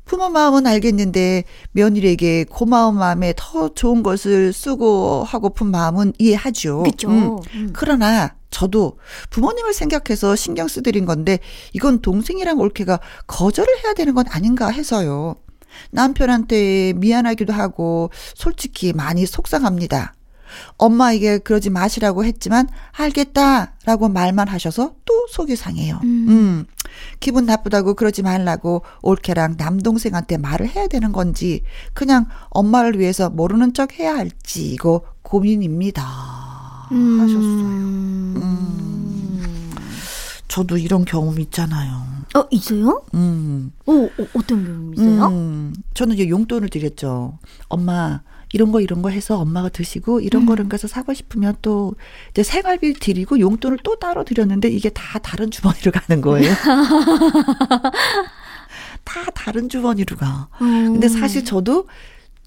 부모 0.04 0.28
마음은 0.28 0.66
알겠는데 0.66 1.44
며느리에게 1.70 2.46
고마운 2.50 2.96
마음에 2.96 3.32
더 3.36 3.72
좋은 3.72 4.02
것을 4.02 4.52
쓰고 4.52 5.22
하고픈 5.22 5.68
마음은 5.68 6.14
이해하죠. 6.18 6.82
그죠. 6.82 7.08
음. 7.10 7.38
음. 7.54 7.70
그러나 7.72 8.34
저도 8.50 8.98
부모님을 9.30 9.72
생각해서 9.72 10.34
신경 10.34 10.66
쓰드린 10.66 11.06
건데 11.06 11.38
이건 11.74 12.00
동생이랑 12.00 12.58
올케가 12.58 12.98
거절을 13.28 13.84
해야 13.84 13.94
되는 13.94 14.14
건 14.14 14.24
아닌가 14.28 14.68
해서요. 14.68 15.36
남편한테 15.90 16.94
미안하기도 16.96 17.52
하고 17.52 18.10
솔직히 18.34 18.92
많이 18.92 19.26
속상합니다. 19.26 20.14
엄마에게 20.78 21.38
그러지 21.38 21.70
마시라고 21.70 22.24
했지만 22.24 22.68
알겠다라고 22.92 24.08
말만 24.08 24.48
하셔서 24.48 24.94
또 25.04 25.26
속이 25.30 25.56
상해요. 25.56 26.00
음. 26.02 26.64
기분 27.20 27.46
나쁘다고 27.46 27.94
그러지 27.94 28.22
말라고 28.22 28.82
올케랑 29.02 29.54
남동생한테 29.56 30.38
말을 30.38 30.68
해야 30.68 30.88
되는 30.88 31.12
건지 31.12 31.62
그냥 31.94 32.26
엄마를 32.48 32.98
위해서 32.98 33.30
모르는 33.30 33.74
척 33.74 33.98
해야 33.98 34.16
할지 34.16 34.72
이거 34.72 35.02
고민입니다. 35.22 36.02
하셨어요. 36.02 37.40
음. 38.40 39.70
저도 40.48 40.78
이런 40.78 41.04
경험 41.04 41.38
있잖아요. 41.38 42.19
어, 42.34 42.46
있어요? 42.50 43.02
음. 43.14 43.72
오, 43.86 44.06
어, 44.06 44.26
어떤 44.34 44.64
경험 44.64 44.94
있어요? 44.94 45.26
음, 45.26 45.74
저는 45.94 46.14
이제 46.14 46.28
용돈을 46.28 46.68
드렸죠. 46.68 47.38
엄마, 47.68 48.22
이런 48.52 48.72
거 48.72 48.80
이런 48.80 49.02
거 49.02 49.10
해서 49.10 49.38
엄마가 49.38 49.68
드시고 49.68 50.20
이런 50.20 50.46
거를 50.46 50.68
가서 50.68 50.88
사고 50.88 51.14
싶으면 51.14 51.54
또 51.62 51.94
이제 52.30 52.42
생활비 52.42 52.94
드리고 52.94 53.38
용돈을 53.38 53.78
또 53.84 53.96
따로 53.96 54.24
드렸는데 54.24 54.68
이게 54.68 54.90
다 54.90 55.18
다른 55.20 55.50
주머니로 55.50 55.92
가는 55.92 56.20
거예요. 56.20 56.50
다 59.04 59.24
다른 59.34 59.68
주머니로 59.68 60.16
가. 60.16 60.48
음. 60.60 60.92
근데 60.92 61.08
사실 61.08 61.44
저도 61.44 61.86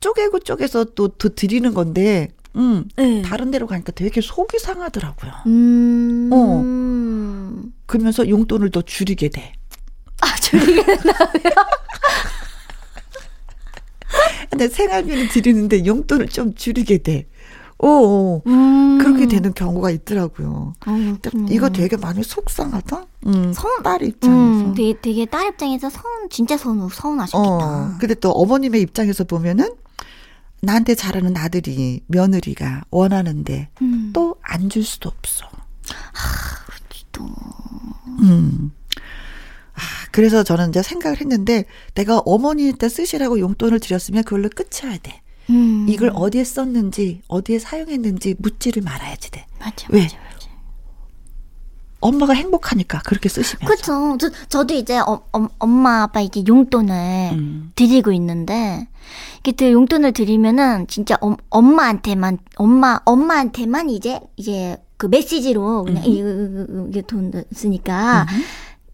쪼개고 0.01 0.39
쪼개서 0.39 0.85
또, 0.95 1.07
또 1.07 1.29
드리는 1.29 1.73
건데, 1.73 2.29
음, 2.55 2.85
네. 2.97 3.21
다른 3.21 3.51
데로 3.51 3.67
가니까 3.67 3.93
되게 3.93 4.21
속이 4.21 4.59
상하더라고요. 4.59 5.31
음. 5.47 6.29
어. 6.31 7.73
그러면서 7.85 8.27
용돈을 8.27 8.71
더 8.71 8.81
줄이게 8.81 9.29
돼. 9.29 9.53
아, 10.33 10.35
줄이게 10.37 10.83
근데 14.49 14.67
생활비는 14.67 15.29
드리는데 15.29 15.85
용돈을 15.85 16.27
좀 16.29 16.53
줄이게 16.55 16.97
돼. 16.99 17.27
오, 17.79 17.87
오. 17.87 18.41
음. 18.47 18.97
그렇게 18.99 19.27
되는 19.27 19.53
경우가 19.53 19.89
있더라고요. 19.89 20.73
어, 20.85 21.15
근데 21.21 21.53
이거 21.53 21.69
되게 21.69 21.97
많이 21.97 22.23
속상하다. 22.23 23.05
음, 23.27 23.53
딸 23.83 24.03
입장에서. 24.03 24.37
음, 24.37 24.73
되게, 24.75 24.93
되게 25.01 25.25
딸 25.25 25.47
입장에서 25.47 25.89
서운, 25.89 26.29
진짜 26.29 26.55
서운, 26.57 26.87
서운하셨겠다. 26.87 27.41
어, 27.41 27.95
근데 27.99 28.13
또 28.15 28.31
어머님의 28.31 28.81
입장에서 28.81 29.23
보면은 29.23 29.73
나한테 30.61 30.95
잘하는 30.95 31.35
아들이 31.35 32.01
며느리가 32.07 32.83
원하는데 32.89 33.69
음. 33.81 34.11
또안 34.13 34.69
줄 34.69 34.83
수도 34.83 35.09
없어. 35.09 35.45
또. 37.11 37.23
음. 38.21 38.71
아, 40.13 40.15
그래서 40.15 40.43
저는 40.43 40.69
이제 40.69 40.83
생각을 40.83 41.19
했는데 41.19 41.65
내가 41.95 42.19
어머니한테 42.19 42.87
쓰시라고 42.87 43.39
용돈을 43.39 43.79
드렸으면 43.79 44.23
그걸로 44.23 44.47
끝이어야 44.49 44.97
돼. 45.01 45.21
음. 45.49 45.87
이걸 45.89 46.11
어디에 46.13 46.43
썼는지 46.43 47.21
어디에 47.27 47.59
사용했는지 47.59 48.35
묻지를 48.37 48.83
말아야지 48.83 49.31
돼. 49.31 49.45
맞아, 49.59 49.87
왜? 49.89 50.03
맞아, 50.03 50.17
맞아. 50.17 50.33
엄마가 51.99 52.33
행복하니까 52.33 53.01
그렇게 53.05 53.27
쓰시면. 53.27 53.65
그쵸. 53.67 54.17
저, 54.19 54.29
저도 54.49 54.73
이제 54.75 54.99
어, 54.99 55.23
어, 55.33 55.47
엄마, 55.57 56.03
아빠 56.03 56.21
이게 56.21 56.43
용돈을 56.45 56.93
음. 57.33 57.71
드리고 57.75 58.11
있는데, 58.11 58.87
이게 59.39 59.51
그 59.53 59.71
용돈을 59.71 60.11
드리면은 60.11 60.87
진짜 60.87 61.17
엄, 61.21 61.37
엄마한테만, 61.49 62.39
엄마, 62.57 62.99
엄마한테만 63.05 63.89
이제, 63.89 64.19
이제 64.35 64.77
그 64.97 65.07
메시지로 65.07 65.85
그냥 65.85 66.05
이, 66.05 66.19
이, 66.19 66.23
이게 66.89 67.01
돈 67.01 67.31
쓰니까, 67.53 68.27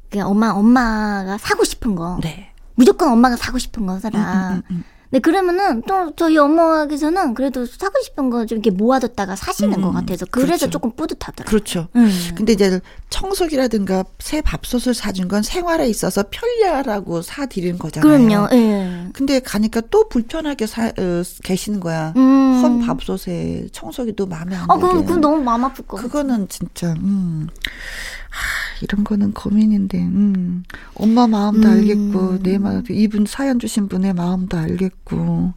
그 0.09 0.19
엄마, 0.21 0.49
엄마가 0.51 1.37
사고 1.37 1.63
싶은 1.63 1.95
거. 1.95 2.19
네. 2.23 2.51
무조건 2.75 3.11
엄마가 3.11 3.35
사고 3.35 3.57
싶은 3.57 3.85
거 3.85 3.99
사라. 3.99 4.51
음, 4.51 4.55
음, 4.55 4.61
음. 4.71 4.83
네, 5.11 5.17
그러면은 5.19 5.81
또 5.87 6.13
저희 6.15 6.37
엄마께서는 6.37 7.33
그래도 7.33 7.65
사고 7.65 7.99
싶은 8.03 8.29
거 8.29 8.45
좀 8.45 8.57
이렇게 8.59 8.69
모아뒀다가 8.69 9.35
사시는 9.35 9.79
음, 9.79 9.81
것 9.81 9.91
같아서 9.91 10.25
그래서 10.29 10.47
그렇죠. 10.49 10.69
조금 10.69 10.91
뿌듯하더라고요. 10.91 11.49
그렇죠. 11.49 11.87
음. 11.95 12.09
근데 12.35 12.53
이제 12.53 12.79
청소기라든가 13.09 14.03
새 14.19 14.41
밥솥을 14.41 14.93
사준 14.93 15.27
건 15.27 15.41
생활에 15.43 15.87
있어서 15.89 16.23
편리하라고 16.29 17.21
사드리는 17.23 17.79
거잖아요. 17.79 18.07
그럼요. 18.27 18.49
예. 18.55 18.88
근데 19.13 19.39
가니까 19.39 19.81
또 19.89 20.07
불편하게 20.09 20.65
사, 20.67 20.87
어, 20.87 20.91
계시는 21.43 21.79
거야. 21.79 22.13
음. 22.17 22.61
헌 22.61 22.79
밥솥에 22.79 23.67
청소기도 23.71 24.25
마음에 24.25 24.55
안 24.55 24.69
아, 24.69 24.75
들게. 24.75 24.87
그럼 24.87 25.05
그건 25.05 25.21
너무 25.21 25.41
마음 25.43 25.63
아플 25.65 25.85
거. 25.85 25.97
그거는 25.97 26.47
진짜 26.49 26.93
음. 26.99 27.47
하, 28.29 28.81
이런 28.81 29.03
거는 29.03 29.33
고민인데. 29.33 29.97
음. 29.99 30.63
엄마 30.95 31.27
마음도 31.27 31.67
음. 31.67 31.73
알겠고 31.73 32.39
내 32.43 32.57
마음 32.57 32.83
이분 32.89 33.25
사연 33.25 33.59
주신 33.59 33.87
분의 33.87 34.13
마음도 34.13 34.57
알겠고. 34.57 35.53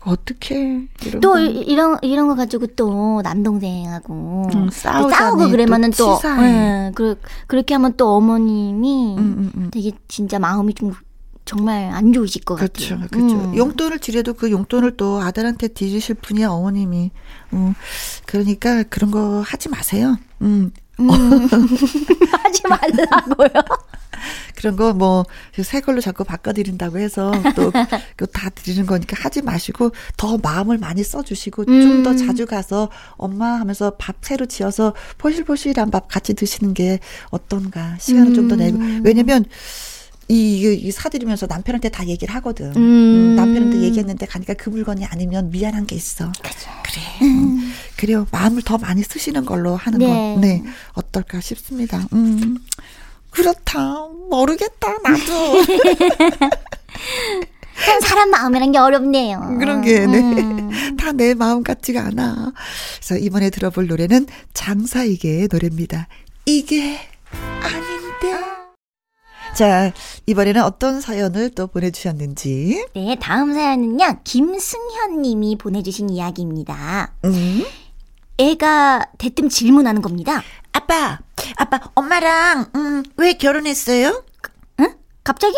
어떻게 0.00 0.86
또 1.20 1.32
거. 1.32 1.40
이- 1.40 1.62
이런 1.62 1.98
이런 2.02 2.28
거 2.28 2.36
가지고 2.36 2.68
또 2.76 3.20
남동생하고 3.22 4.42
음, 4.54 4.66
또 4.66 4.70
싸우자니 4.70 5.12
싸우고 5.12 5.50
그러면은 5.50 5.90
또 5.90 6.16
또. 6.22 6.42
예, 6.44 6.92
그 6.94 7.18
그렇게 7.48 7.74
하면 7.74 7.94
또 7.96 8.14
어머님이 8.14 9.16
음, 9.16 9.18
음, 9.18 9.52
음. 9.56 9.70
되게 9.72 9.90
진짜 10.06 10.38
마음이 10.38 10.74
좀 10.74 10.92
정말 11.46 11.90
안 11.92 12.12
좋으실 12.12 12.44
것 12.44 12.56
그렇죠, 12.56 12.96
같아요. 12.96 13.08
그렇죠. 13.10 13.36
음. 13.36 13.56
용돈을 13.56 14.00
드려도 14.00 14.34
그 14.34 14.50
용돈을 14.50 14.96
또 14.98 15.20
아들한테 15.22 15.68
드리실 15.68 16.16
분이야 16.16 16.48
어머님이. 16.50 17.12
음, 17.54 17.74
그러니까 18.26 18.82
그런 18.82 19.10
거 19.10 19.40
하지 19.46 19.68
마세요. 19.70 20.18
음, 20.42 20.72
음. 20.98 21.08
하지 22.42 22.62
말라고요. 22.68 23.48
그런 24.56 24.76
거 24.76 24.92
뭐 24.92 25.24
새 25.62 25.80
걸로 25.80 26.00
자꾸 26.00 26.24
바꿔드린다고 26.24 26.98
해서 26.98 27.30
또 27.54 27.70
다 28.32 28.48
드리는 28.50 28.86
거니까 28.86 29.16
하지 29.20 29.42
마시고 29.42 29.92
더 30.16 30.38
마음을 30.38 30.78
많이 30.78 31.04
써주시고 31.04 31.64
좀더 31.66 32.10
음. 32.12 32.16
자주 32.16 32.46
가서 32.46 32.90
엄마 33.16 33.60
하면서 33.60 33.90
밥 33.98 34.16
새로 34.22 34.46
지어서 34.46 34.94
포실포실한 35.18 35.90
밥 35.90 36.08
같이 36.08 36.34
드시는 36.34 36.74
게 36.74 36.98
어떤가 37.30 37.96
시간을 37.98 38.34
좀더 38.34 38.56
내고 38.56 38.78
음. 38.78 39.02
왜냐면 39.04 39.44
이, 40.28 40.60
이, 40.60 40.74
이 40.74 40.90
사드리면서 40.90 41.46
남편한테 41.46 41.88
다 41.88 42.06
얘기를 42.06 42.34
하거든. 42.36 42.72
음. 42.76 42.76
음, 42.76 43.36
남편한테 43.36 43.80
얘기했는데 43.82 44.26
가니까 44.26 44.54
그 44.54 44.70
물건이 44.70 45.04
아니면 45.06 45.50
미안한 45.50 45.86
게 45.86 45.94
있어. 45.94 46.32
그래. 46.42 47.02
음. 47.22 47.72
그래요. 47.96 48.26
마음을 48.32 48.62
더 48.62 48.76
많이 48.78 49.02
쓰시는 49.02 49.44
걸로 49.44 49.76
하는 49.76 49.98
네. 50.00 50.06
건, 50.06 50.40
네. 50.40 50.62
어떨까 50.94 51.40
싶습니다. 51.40 52.06
음. 52.12 52.58
그렇다. 53.30 54.08
모르겠다. 54.30 54.98
나도. 55.02 55.64
참 57.84 58.00
사람 58.00 58.30
마음이란 58.30 58.72
게 58.72 58.78
어렵네요. 58.78 59.58
그런 59.60 59.82
게, 59.82 60.06
네. 60.06 60.18
음. 60.18 60.96
다내 60.96 61.34
마음 61.34 61.62
같지가 61.62 62.06
않아. 62.06 62.52
그래서 62.96 63.22
이번에 63.22 63.50
들어볼 63.50 63.86
노래는 63.86 64.26
장사이게의 64.54 65.48
노래입니다. 65.52 66.08
이게 66.46 66.98
아닌데. 67.60 68.55
자, 69.56 69.90
이번에는 70.26 70.62
어떤 70.62 71.00
사연을 71.00 71.50
또 71.50 71.66
보내주셨는지. 71.66 72.86
네, 72.94 73.16
다음 73.18 73.54
사연은요. 73.54 74.20
김승현 74.22 75.22
님이 75.22 75.56
보내주신 75.56 76.10
이야기입니다. 76.10 77.14
음. 77.24 77.64
애가 78.38 79.06
대뜸 79.16 79.48
질문하는 79.48 80.02
겁니다. 80.02 80.42
아빠, 80.72 81.20
아빠, 81.56 81.80
엄마랑, 81.94 82.66
음, 82.74 83.02
왜 83.16 83.32
결혼했어요? 83.32 84.22
응? 84.80 84.94
갑자기? 85.24 85.54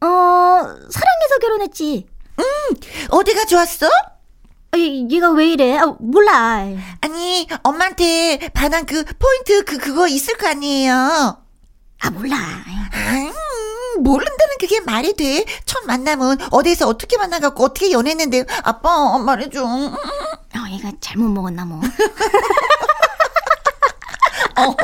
어, 0.00 0.06
사랑해서 0.06 1.38
결혼했지. 1.42 2.06
어디가 3.10 3.44
좋았어? 3.44 3.86
아, 4.72 4.78
얘- 4.78 5.06
얘가 5.10 5.30
왜 5.32 5.48
이래? 5.52 5.76
아, 5.76 5.94
몰라. 6.00 6.66
아니, 7.02 7.46
엄마한테 7.62 8.48
반한 8.54 8.86
그 8.86 9.04
포인트 9.04 9.64
그, 9.64 9.76
그거 9.76 10.08
있을 10.08 10.38
거 10.38 10.48
아니에요? 10.48 11.36
아, 12.00 12.10
몰라. 12.10 12.36
아, 14.04 14.08
음, 14.08 14.12
모른다는 14.12 14.54
그게 14.60 14.80
말이 14.80 15.14
돼. 15.14 15.44
첫 15.64 15.84
만남은 15.86 16.36
어디서 16.50 16.86
어떻게 16.88 17.16
만나갖고 17.16 17.64
어떻게 17.64 17.90
연애했는데, 17.92 18.44
아빠, 18.62 19.18
말해줘. 19.18 19.64
음, 19.64 19.94
어, 19.94 20.70
얘가 20.72 20.92
잘못 21.00 21.28
먹었나 21.30 21.64
뭐. 21.64 21.80
어. 24.56 24.74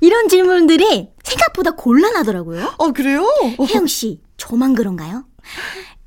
이런 0.00 0.28
질문들이 0.28 1.10
생각보다 1.24 1.72
곤란하더라고요. 1.72 2.74
어, 2.78 2.92
그래요? 2.92 3.26
혜영 3.60 3.86
씨, 3.88 4.20
저만 4.36 4.74
그런가요? 4.74 5.24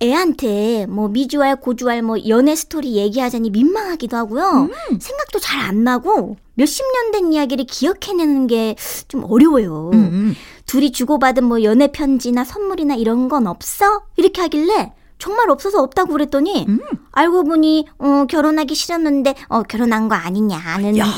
애한테 0.01 0.87
뭐 0.87 1.09
미주알 1.09 1.57
고주알 1.57 2.01
뭐 2.01 2.15
연애 2.27 2.55
스토리 2.55 2.95
얘기하자니 2.95 3.49
민망하기도 3.51 4.15
하고요. 4.17 4.69
음. 4.71 4.99
생각도 4.99 5.39
잘 5.39 5.59
안 5.61 5.83
나고 5.83 6.37
몇십 6.55 6.83
년 6.93 7.11
된 7.11 7.33
이야기를 7.33 7.65
기억해내는 7.65 8.47
게 8.47 8.75
좀 9.07 9.23
어려워요. 9.29 9.91
음, 9.93 10.35
둘이 10.71 10.93
주고받은 10.93 11.43
뭐 11.43 11.63
연애 11.63 11.87
편지나 11.87 12.45
선물이나 12.45 12.95
이런 12.95 13.27
건 13.27 13.45
없어? 13.45 14.03
이렇게 14.15 14.39
하길래 14.39 14.93
정말 15.19 15.49
없어서 15.49 15.83
없다고 15.83 16.13
그랬더니 16.13 16.65
음. 16.65 16.79
알고 17.11 17.43
보니 17.43 17.89
어, 17.97 18.25
결혼하기 18.29 18.73
싫었는데 18.73 19.35
어, 19.49 19.63
결혼한 19.63 20.07
거 20.07 20.15
아니냐는 20.15 20.97
야. 20.97 21.03
뭐 21.03 21.13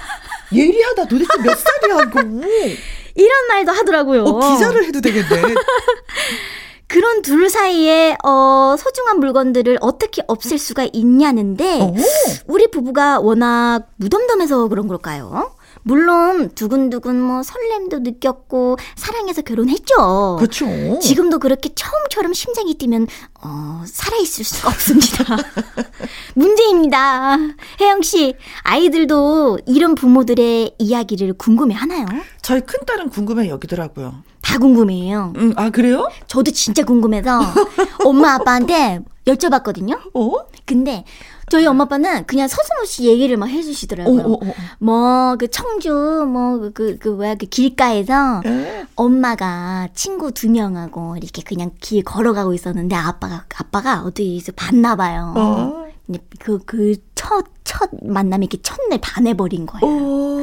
예리하다. 0.50 1.08
도대체 1.08 1.42
몇 1.42 1.58
살이라고. 1.58 2.20
이런 3.16 3.46
말도 3.48 3.72
하더라고요. 3.72 4.24
어, 4.24 4.54
기자를 4.54 4.86
해도 4.86 5.02
되겠네. 5.02 5.42
그런 6.88 7.20
둘 7.20 7.50
사이에 7.50 8.16
어, 8.24 8.76
소중한 8.78 9.20
물건들을 9.20 9.76
어떻게 9.82 10.22
없앨 10.26 10.58
수가 10.58 10.88
있냐는데 10.94 11.80
어. 11.82 11.94
우리 12.46 12.70
부부가 12.70 13.20
워낙 13.20 13.88
무덤덤해서 13.96 14.68
그런 14.68 14.88
걸까요? 14.88 15.54
물론 15.86 16.50
두근두근 16.52 17.22
뭐 17.22 17.44
설렘도 17.44 18.00
느꼈고 18.00 18.76
사랑해서 18.96 19.42
결혼했죠. 19.42 20.34
그렇죠. 20.36 20.98
지금도 20.98 21.38
그렇게 21.38 21.70
처음처럼 21.76 22.32
심장이 22.32 22.74
뛰면 22.74 23.06
어, 23.40 23.84
살아있을 23.86 24.44
수가 24.44 24.70
없습니다. 24.70 25.36
문제입니다. 26.34 27.38
혜영 27.80 28.02
씨, 28.02 28.34
아이들도 28.64 29.60
이런 29.66 29.94
부모들의 29.94 30.74
이야기를 30.76 31.34
궁금해하나요? 31.34 32.06
저희 32.42 32.62
큰 32.62 32.80
딸은 32.84 33.10
궁금해 33.10 33.48
여기더라고요. 33.48 34.24
다 34.42 34.58
궁금해요. 34.58 35.34
음, 35.36 35.52
아, 35.54 35.70
그래요? 35.70 36.08
저도 36.26 36.50
진짜 36.50 36.82
궁금해서 36.84 37.40
엄마 38.04 38.34
아빠한테 38.34 39.02
여쭤봤거든요. 39.26 40.00
어? 40.14 40.32
근데 40.64 41.04
저희 41.48 41.64
엄마 41.66 41.84
아빠는 41.84 42.26
그냥 42.26 42.48
서슴없이 42.48 43.04
얘기를 43.04 43.36
막 43.36 43.46
어, 43.46 43.48
해주시더라고요. 43.48 44.20
어, 44.20 44.32
어. 44.32 44.54
뭐그 44.80 45.48
청주 45.48 45.90
뭐 46.28 46.58
그 46.74 46.96
그 46.98 47.08
뭐야 47.10 47.36
그 47.36 47.46
길가에서 47.46 48.42
에? 48.44 48.84
엄마가 48.96 49.88
친구 49.94 50.32
두 50.32 50.50
명하고 50.50 51.16
이렇게 51.16 51.42
그냥 51.42 51.70
길 51.80 52.02
걸어가고 52.02 52.52
있었는데 52.52 52.96
아빠가 52.96 53.44
아빠가 53.56 54.02
어디서 54.02 54.52
봤나 54.56 54.96
봐요. 54.96 55.34
어. 55.36 55.86
그그 56.40 56.96
첫첫 57.14 57.90
만남이 58.02 58.46
이렇게 58.46 58.60
첫날 58.62 58.98
반해버린 59.00 59.66
거예요. 59.66 59.82
어. 59.84 60.38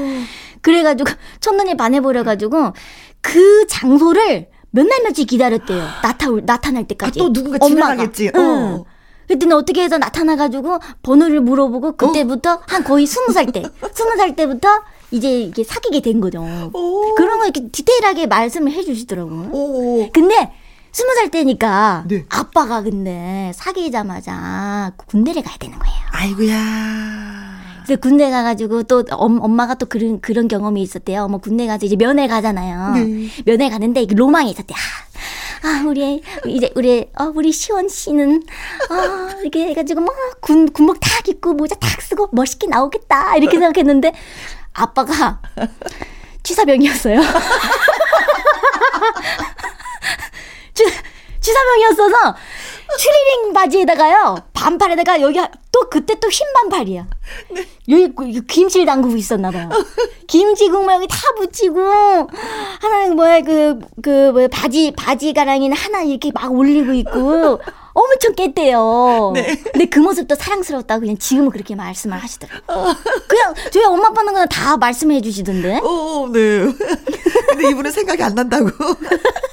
그래가지고 0.61 1.09
첫눈에 1.41 1.75
반해버려가지고 1.75 2.73
그 3.21 3.67
장소를 3.67 4.47
몇 4.71 4.87
날 4.87 5.03
며칠 5.03 5.25
기다렸대요. 5.25 5.83
나타 6.01 6.27
나타날 6.29 6.83
아, 6.83 6.87
때까지. 6.87 7.19
또 7.19 7.31
누군가 7.31 7.57
엄마가. 7.61 7.91
지나가겠지. 7.95 8.31
응. 8.35 8.41
어. 8.41 8.85
그때는 9.27 9.55
어떻게 9.55 9.83
해서 9.83 9.97
나타나가지고 9.97 10.79
번호를 11.01 11.41
물어보고 11.41 11.93
그때부터 11.93 12.59
한 12.67 12.83
거의 12.83 13.05
스무 13.05 13.31
살 13.31 13.45
때, 13.51 13.63
스무 13.93 14.15
살 14.17 14.36
때부터 14.36 14.67
이제 15.12 15.41
이게 15.41 15.63
사귀게 15.63 16.01
된 16.01 16.19
거죠. 16.19 16.41
오. 16.73 17.15
그런 17.15 17.39
거 17.39 17.45
이렇게 17.45 17.67
디테일하게 17.69 18.27
말씀을 18.27 18.71
해주시더라고요. 18.71 19.49
오. 19.51 20.09
근데 20.12 20.51
스무 20.91 21.13
살 21.15 21.29
때니까 21.29 22.05
네. 22.07 22.25
아빠가 22.29 22.81
근데 22.83 23.51
사귀자마자 23.55 24.93
군대를 25.07 25.41
가야 25.41 25.57
되는 25.57 25.77
거예요. 25.79 25.95
아이고야. 26.12 27.53
그래서 27.86 27.99
군대 27.99 28.29
가가지고 28.29 28.83
또 28.83 29.03
엄, 29.12 29.41
엄마가 29.41 29.75
또 29.75 29.86
그런 29.88 30.21
그런 30.21 30.47
경험이 30.47 30.81
있었대요. 30.83 31.27
뭐 31.27 31.39
군대 31.39 31.67
가서 31.67 31.86
이제 31.86 31.95
면회 31.95 32.27
가잖아요. 32.27 32.93
네. 32.93 33.27
면회 33.45 33.69
가는데 33.69 34.05
로망이 34.05 34.51
있었대. 34.51 34.73
아, 34.73 34.77
아 35.63 35.84
우리 35.88 36.21
이제 36.45 36.71
우리 36.76 37.10
어 37.17 37.32
우리 37.34 37.52
시원 37.54 37.88
씨는 37.88 38.43
아 38.89 39.34
이렇게 39.41 39.67
해가지고 39.67 40.02
뭐군 40.02 40.73
군복 40.73 40.99
탁 40.99 41.28
입고 41.28 41.54
모자 41.54 41.76
탁 41.76 42.02
쓰고 42.02 42.30
멋있게 42.34 42.67
나오겠다 42.67 43.38
이렇게 43.38 43.58
생각했는데 43.58 44.13
아빠가 44.73 45.41
취사병이었어요. 46.43 47.21
취, 50.73 50.84
취사병이었어서 51.43 52.36
추리닝 52.97 53.53
바지에다가요 53.53 54.38
반팔에다가 54.53 55.19
여기 55.21 55.39
또 55.71 55.89
그때 55.89 56.15
또 56.19 56.29
흰 56.29 56.47
반팔이야. 56.53 57.08
여기 57.89 58.15
그- 58.15 58.41
김치를 58.47 58.86
담그고 58.86 59.15
있었나 59.17 59.51
봐요. 59.51 59.69
김치 60.27 60.69
국물 60.69 60.93
여기 60.95 61.08
다 61.08 61.17
붙이고 61.38 61.79
하나 61.82 63.08
뭐야 63.13 63.41
그그 63.41 64.32
뭐야 64.32 64.47
바지 64.47 64.93
바지 64.95 65.34
가랑이는 65.34 65.75
하나 65.75 66.01
이렇게 66.03 66.32
막 66.34 66.51
올리고 66.53 66.93
있고 66.93 67.60
엄청 67.93 68.34
깼대요. 68.36 69.34
근데 69.36 69.86
그 69.88 69.99
모습도 69.99 70.36
사랑스러웠다고 70.36 71.01
그냥 71.01 71.17
지금은 71.17 71.49
그렇게 71.51 71.75
말씀을 71.75 72.17
하시더라고요. 72.17 72.95
그냥 73.27 73.53
저희 73.71 73.84
엄마 73.84 74.08
아빠는 74.08 74.34
그냥 74.34 74.47
다 74.47 74.77
말씀해 74.77 75.21
주시던데. 75.21 75.79
오, 75.82 76.27
네. 76.32 76.65
근데 77.49 77.69
이분은 77.69 77.91
생각이 77.91 78.23
안 78.23 78.34
난다고. 78.34 78.69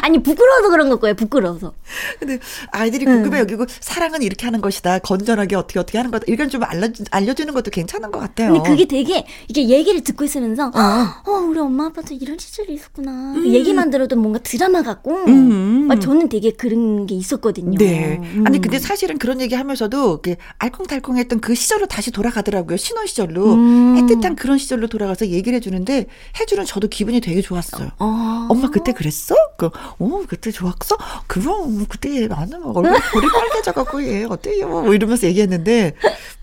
아니 0.00 0.22
부끄러워서 0.22 0.70
그런 0.70 0.88
걸 0.88 0.98
거예요. 0.98 1.14
부끄러워서. 1.14 1.74
근데 2.18 2.38
아이들이 2.70 3.04
궁금해 3.04 3.40
여기고 3.40 3.66
사랑은 3.68 4.22
이렇게 4.22 4.46
하는 4.46 4.60
것이다. 4.60 5.00
건전하게 5.00 5.56
어떻게 5.56 5.78
어떻게 5.78 5.98
하는 5.98 6.10
거다. 6.10 6.24
이건 6.28 6.48
좀 6.48 6.62
알려 6.64 6.88
알려주는 7.10 7.52
것도 7.52 7.70
괜찮은 7.70 8.10
것 8.10 8.20
같아요. 8.20 8.52
근데 8.52 8.68
그게 8.68 8.84
되게 8.86 9.26
이게 9.48 9.68
얘기를 9.68 10.02
듣고 10.02 10.24
있으면서 10.24 10.68
어, 10.74 11.30
우리 11.30 11.58
엄마 11.58 11.86
아빠도 11.86 12.14
이런 12.14 12.38
시절이 12.38 12.74
있었구나. 12.74 13.34
그 13.34 13.48
얘기만 13.48 13.90
들어도 13.90 14.16
뭔가 14.16 14.38
드라마 14.38 14.82
같고. 14.82 15.24
음. 15.26 15.88
아, 15.90 15.98
저는 15.98 16.28
되게 16.28 16.52
그런 16.52 17.06
게 17.06 17.14
있었거든요. 17.14 17.76
네. 17.78 18.18
음. 18.22 18.44
아니 18.46 18.60
근데 18.60 18.78
사실은 18.78 19.18
그런 19.18 19.40
얘기 19.40 19.54
하면서도 19.54 20.20
이렇게 20.24 20.36
알콩달콩했던 20.58 21.40
그 21.40 21.54
시절로 21.54 21.86
다시 21.86 22.10
돌아가더라고요. 22.10 22.76
신혼 22.76 23.06
시절로 23.06 23.54
음. 23.54 23.96
애틋한 23.96 24.36
그런 24.36 24.58
시절로 24.58 24.86
돌아가서 24.86 25.26
얘기를 25.28 25.56
해주는데 25.56 26.06
해주는 26.40 26.64
저도 26.64 26.88
기분이 26.88 27.20
되게 27.20 27.42
좋았어요. 27.42 27.90
어. 27.98 28.46
엄마 28.48 28.70
그때 28.70 28.92
그랬어? 28.92 29.34
그, 29.56 29.70
어, 29.98 30.22
그때 30.28 30.50
좋았어? 30.50 30.96
그럼 31.26 31.86
그때 31.88 32.26
나는 32.26 32.60
막 32.60 32.76
얼굴 32.76 32.92
볼이 33.12 33.26
빨개져갖고 33.32 34.02
얘 34.04 34.24
어때요? 34.24 34.68
뭐 34.68 34.94
이러면서 34.94 35.26
얘기했는데, 35.26 35.94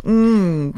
음, 0.05 0.73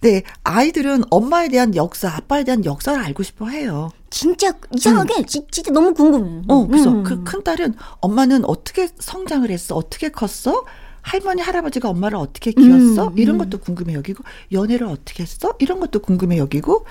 네 0.00 0.22
아이들은 0.42 1.04
엄마에 1.10 1.48
대한 1.48 1.74
역사, 1.74 2.08
아빠에 2.14 2.44
대한 2.44 2.64
역사를 2.64 2.98
알고 3.02 3.22
싶어 3.22 3.48
해요. 3.48 3.90
진짜 4.10 4.52
이상하게 4.74 5.24
지- 5.26 5.46
진짜 5.50 5.72
너무 5.72 5.94
궁금해요. 5.94 6.42
어, 6.48 6.66
그래서 6.66 6.90
음. 6.90 7.02
그큰 7.04 7.42
딸은 7.42 7.74
엄마는 8.00 8.44
어떻게 8.44 8.88
성장을 8.98 9.48
했어? 9.50 9.74
어떻게 9.74 10.10
컸어? 10.10 10.64
할머니, 11.00 11.42
할아버지가 11.42 11.90
엄마를 11.90 12.16
어떻게 12.16 12.50
키웠어? 12.52 13.08
음, 13.08 13.18
이런 13.18 13.36
음. 13.36 13.38
것도 13.40 13.58
궁금해 13.58 13.92
여기고, 13.92 14.24
연애를 14.52 14.86
어떻게 14.86 15.22
했어? 15.22 15.52
이런 15.58 15.78
것도 15.78 16.00
궁금해 16.00 16.38
여기고, 16.38 16.86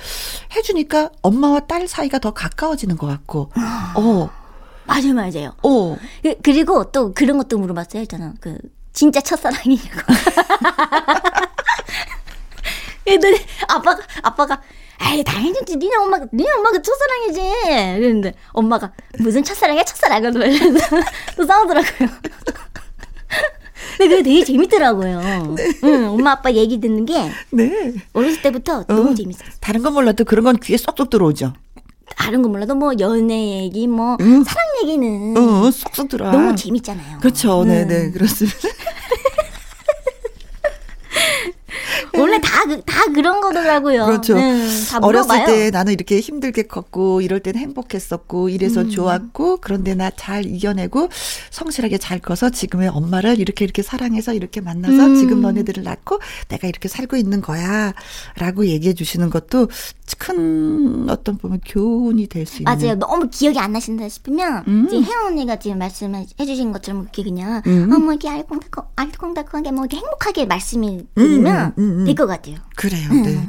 해주니까 0.56 1.10
엄마와 1.24 1.62
딸 1.62 1.88
사이가 1.88 2.20
더 2.20 2.32
가까워지는 2.32 2.98
것 2.98 3.08
같고, 3.08 3.50
아. 3.56 3.94
어, 3.98 4.30
맞아요, 4.86 5.14
맞아요. 5.14 5.54
어. 5.64 5.98
그, 6.22 6.36
그리고 6.42 6.92
또 6.92 7.14
그런 7.14 7.38
것도 7.38 7.58
물어봤어요. 7.58 8.06
저는 8.06 8.36
그 8.40 8.58
진짜 8.92 9.22
첫사랑이냐고. 9.22 9.90
그랬더니 13.06 13.38
아빠가 13.68 14.02
아빠가 14.22 14.62
아이 14.98 15.24
당연히지 15.24 15.78
니네 15.78 15.96
엄마가 15.98 16.26
니네 16.32 16.50
엄마가 16.52 16.82
첫사랑이지 16.82 17.42
그랬는데 17.98 18.34
엄마가 18.54 18.94
무슨 19.20 19.44
첫사랑이야 19.44 19.84
첫사랑은 19.84 20.34
이러면서 20.34 20.88
또 21.36 21.46
싸우더라고요. 21.46 22.10
근데 23.98 24.10
그게 24.10 24.24
되게 24.24 24.44
재밌더라고요. 24.46 25.22
응, 25.84 26.10
엄마 26.10 26.32
아빠 26.32 26.52
얘기 26.54 26.80
듣는 26.80 27.06
게 27.06 27.30
네. 27.52 27.94
어렸을 28.14 28.42
때부터 28.42 28.80
어. 28.80 28.86
너무 28.88 29.14
재밌었어요. 29.14 29.50
다른 29.60 29.84
건 29.84 29.94
몰라도 29.94 30.24
그런 30.24 30.46
건 30.46 30.58
귀에 30.58 30.78
쏙쏙 30.78 31.10
들어오죠. 31.10 31.54
다른 32.16 32.42
거 32.42 32.50
몰라도 32.50 32.76
뭐 32.76 32.94
연애 33.00 33.60
얘기 33.64 33.88
뭐 33.88 34.18
응. 34.22 34.44
사랑 34.44 34.66
얘기는 34.84 35.38
어, 35.38 35.72
쏙쏙 35.72 36.10
들어와. 36.10 36.32
너무 36.32 36.56
재밌잖아요. 36.56 37.20
그렇죠. 37.20 37.64
네, 37.66 37.84
음. 37.84 37.88
네. 37.88 38.12
그렇습니다. 38.12 38.58
원래 42.18 42.40
다, 42.42 42.66
그- 42.66 42.82
다 42.84 43.06
그런 43.14 43.42
거더라고요. 43.42 44.06
그렇죠. 44.06 44.36
음, 44.36 44.68
다 44.90 45.00
어렸을. 45.02 45.46
때 45.46 45.72
나는 45.72 45.94
이렇게 45.94 46.20
힘들게 46.20 46.64
컸고 46.64 47.22
이럴 47.22 47.40
땐 47.40 47.56
행복했었고 47.56 48.50
이래서 48.50 48.82
음. 48.82 48.90
좋았고 48.90 49.58
그런데 49.62 49.96
나 49.96 50.12
잘 50.16 50.46
이겨내고 50.46 51.10
성실하게 51.50 51.98
잘 51.98 52.20
커서 52.20 52.50
지금의 52.50 52.90
엄마를 52.90 53.40
이렇게 53.40 53.66
이렇게 53.66 53.82
사랑해서 53.82 54.34
이렇게 54.34 54.62
만나서 54.62 55.06
음. 55.08 55.16
지금 55.16 55.42
너네들을 55.42 55.84
낳고 55.84 56.20
내가 56.50 56.68
이렇게 56.68 56.88
살고 56.88 57.18
있는 57.18 57.42
거야 57.42 57.94
라고 58.38 58.66
얘기해 58.68 58.94
주시는 58.94 59.30
것도 59.32 59.68
큰 60.20 61.10
어떤 61.10 61.38
보면 61.38 61.62
교훈이 61.66 62.28
될 62.28 62.46
수 62.46 62.58
있는 62.62 62.72
맞아요. 62.78 62.96
너무 62.96 63.30
기억이 63.30 63.58
안 63.58 63.72
나신다 63.72 64.08
싶으면 64.10 64.64
음. 64.68 64.88
지금 64.90 65.04
혜원 65.04 65.28
언니가 65.34 65.58
지금 65.58 65.80
말씀해 65.80 66.26
주신 66.46 66.72
것처럼 66.72 67.04
이렇게 67.04 67.24
그냥 67.24 67.62
음. 67.66 67.92
어, 67.92 67.98
뭐 68.00 68.12
이렇게 68.14 68.30
알콩달콩 68.30 68.84
알콩달콩하게 68.96 69.72
뭐 69.72 69.86
이렇게 69.86 69.98
행복하게 69.98 70.46
말씀이 70.46 71.06
드리면 71.16 71.74
음, 72.04 72.04
음, 72.04 72.06
음. 72.06 72.06
될것 72.06 72.28
같아요. 72.28 72.58
그래요. 72.76 73.10
음. 73.12 73.24
네. 73.24 73.48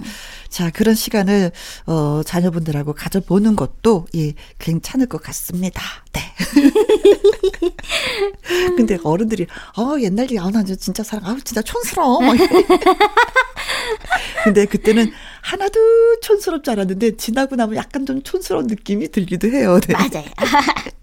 자, 0.49 0.71
그런 0.71 0.95
시간을 0.95 1.51
어 1.87 2.23
자녀분들하고 2.25 2.93
가져보는 2.95 3.57
것도 3.57 4.07
예, 4.15 4.35
괜찮을 4.61 5.07
것 5.07 5.21
같습니다. 5.23 5.83
네. 6.13 6.21
근데 8.77 8.99
어른들이 9.03 9.47
어 9.77 9.97
옛날 10.01 10.25
얘기 10.27 10.39
아 10.39 10.49
나 10.51 10.63
진짜 10.63 11.03
사랑 11.03 11.27
아우 11.27 11.41
진짜 11.41 11.61
촌스러워. 11.63 12.21
근데 14.45 14.67
그때는 14.67 15.11
하나도 15.43 16.21
촌스럽지 16.21 16.71
않았는데 16.71 17.17
지나고 17.17 17.57
나면 17.57 17.75
약간 17.77 18.07
좀 18.07 18.23
촌스러운 18.23 18.67
느낌이 18.69 19.09
들기도 19.09 19.49
해요. 19.49 19.81
네. 19.89 19.95
맞아요. 19.95 20.27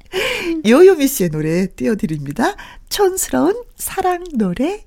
요요미 0.65 1.07
씨의 1.07 1.29
노래 1.29 1.67
띄워드립니다. 1.67 2.55
촌스러운 2.89 3.61
사랑 3.75 4.23
노래. 4.35 4.85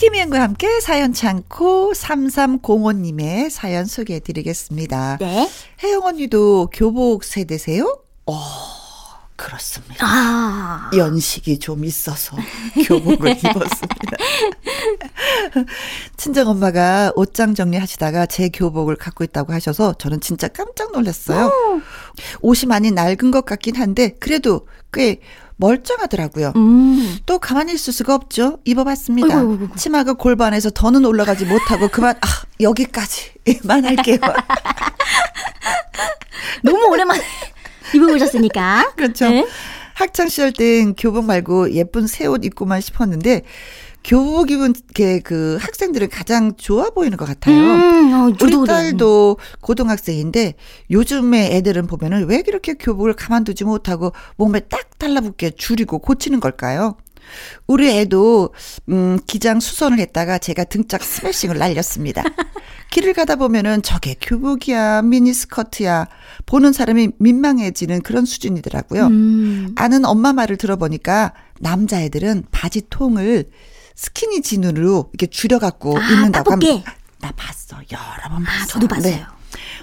김희영과 0.00 0.40
함께 0.40 0.80
사연 0.80 1.12
창고 1.12 1.92
3305님의 1.92 3.50
사연 3.50 3.84
소개해 3.84 4.20
드리겠습니다. 4.20 5.18
네. 5.20 5.46
혜영 5.82 6.04
언니도 6.04 6.70
교복 6.72 7.22
세대세요? 7.22 7.98
어, 8.24 8.40
그렇습니다. 9.36 9.96
아. 10.00 10.90
연식이 10.96 11.58
좀 11.58 11.84
있어서 11.84 12.34
교복을 12.86 13.32
입었습니다. 13.44 14.16
친정 16.16 16.48
엄마가 16.48 17.12
옷장 17.14 17.54
정리하시다가 17.54 18.24
제 18.24 18.48
교복을 18.48 18.96
갖고 18.96 19.22
있다고 19.22 19.52
하셔서 19.52 19.92
저는 19.98 20.22
진짜 20.22 20.48
깜짝 20.48 20.92
놀랐어요. 20.92 21.52
옷이 22.40 22.66
많이 22.66 22.90
낡은 22.90 23.30
것 23.32 23.44
같긴 23.44 23.76
한데 23.76 24.16
그래도 24.18 24.66
꽤 24.94 25.20
멀쩡하더라고요. 25.60 26.52
음. 26.56 27.18
또 27.26 27.38
가만히 27.38 27.74
있을 27.74 27.92
수가 27.92 28.14
없죠. 28.14 28.58
입어봤습니다. 28.64 29.38
어이구, 29.40 29.52
어이구. 29.62 29.76
치마가 29.76 30.14
골반에서 30.14 30.70
더는 30.70 31.04
올라가지 31.04 31.44
못하고 31.44 31.88
그만 31.88 32.14
아 32.20 32.26
여기까지만 32.60 33.84
할게요. 33.84 34.18
너무 36.62 36.84
오랜만에 36.86 37.22
입어보셨으니까. 37.94 38.92
그렇죠. 38.96 39.28
네. 39.28 39.46
학창 39.94 40.28
시절 40.28 40.52
땐 40.52 40.94
교복 40.94 41.26
말고 41.26 41.72
예쁜 41.72 42.06
새 42.06 42.26
옷 42.26 42.44
입고만 42.44 42.80
싶었는데 42.80 43.42
교복 44.02 44.50
입은 44.50 44.74
게그 44.94 45.58
학생들은 45.60 46.08
가장 46.08 46.56
좋아 46.56 46.90
보이는 46.90 47.16
것 47.16 47.26
같아요. 47.26 47.54
음, 47.54 48.12
어, 48.14 48.32
우리. 48.40 48.66
딸도 48.66 49.38
고등학생인데 49.60 50.54
요즘에 50.90 51.56
애들은 51.56 51.86
보면은 51.86 52.26
왜 52.26 52.42
이렇게 52.46 52.74
교복을 52.74 53.14
가만두지 53.14 53.64
못하고 53.64 54.12
몸에 54.36 54.60
딱 54.60 54.98
달라붙게 54.98 55.50
줄이고 55.50 55.98
고치는 55.98 56.40
걸까요? 56.40 56.96
우리 57.66 57.88
애도 57.90 58.54
음 58.88 59.18
기장 59.26 59.60
수선을 59.60 59.98
했다가 59.98 60.38
제가 60.38 60.64
등짝 60.64 61.02
스매싱을 61.02 61.58
날렸습니다. 61.58 62.22
길을 62.90 63.12
가다 63.12 63.36
보면은 63.36 63.82
저게 63.82 64.16
교복이야 64.20 65.02
미니스커트야 65.02 66.08
보는 66.46 66.72
사람이 66.72 67.10
민망해지는 67.18 68.02
그런 68.02 68.24
수준이더라고요. 68.24 69.06
음. 69.06 69.74
아는 69.76 70.04
엄마 70.04 70.32
말을 70.32 70.56
들어보니까 70.56 71.32
남자애들은 71.60 72.44
바지 72.50 72.82
통을 72.90 73.44
스키니 73.94 74.42
진으로 74.42 75.10
이렇게 75.12 75.26
줄여갖고 75.26 75.98
아, 75.98 76.10
입는다고. 76.10 76.52
합니다. 76.52 76.94
나 77.20 77.32
봤어. 77.32 77.76
여러 77.90 78.28
번 78.34 78.44
봤어. 78.44 78.62
아, 78.62 78.66
저도 78.66 78.88
봤어요. 78.88 79.14
네. 79.14 79.24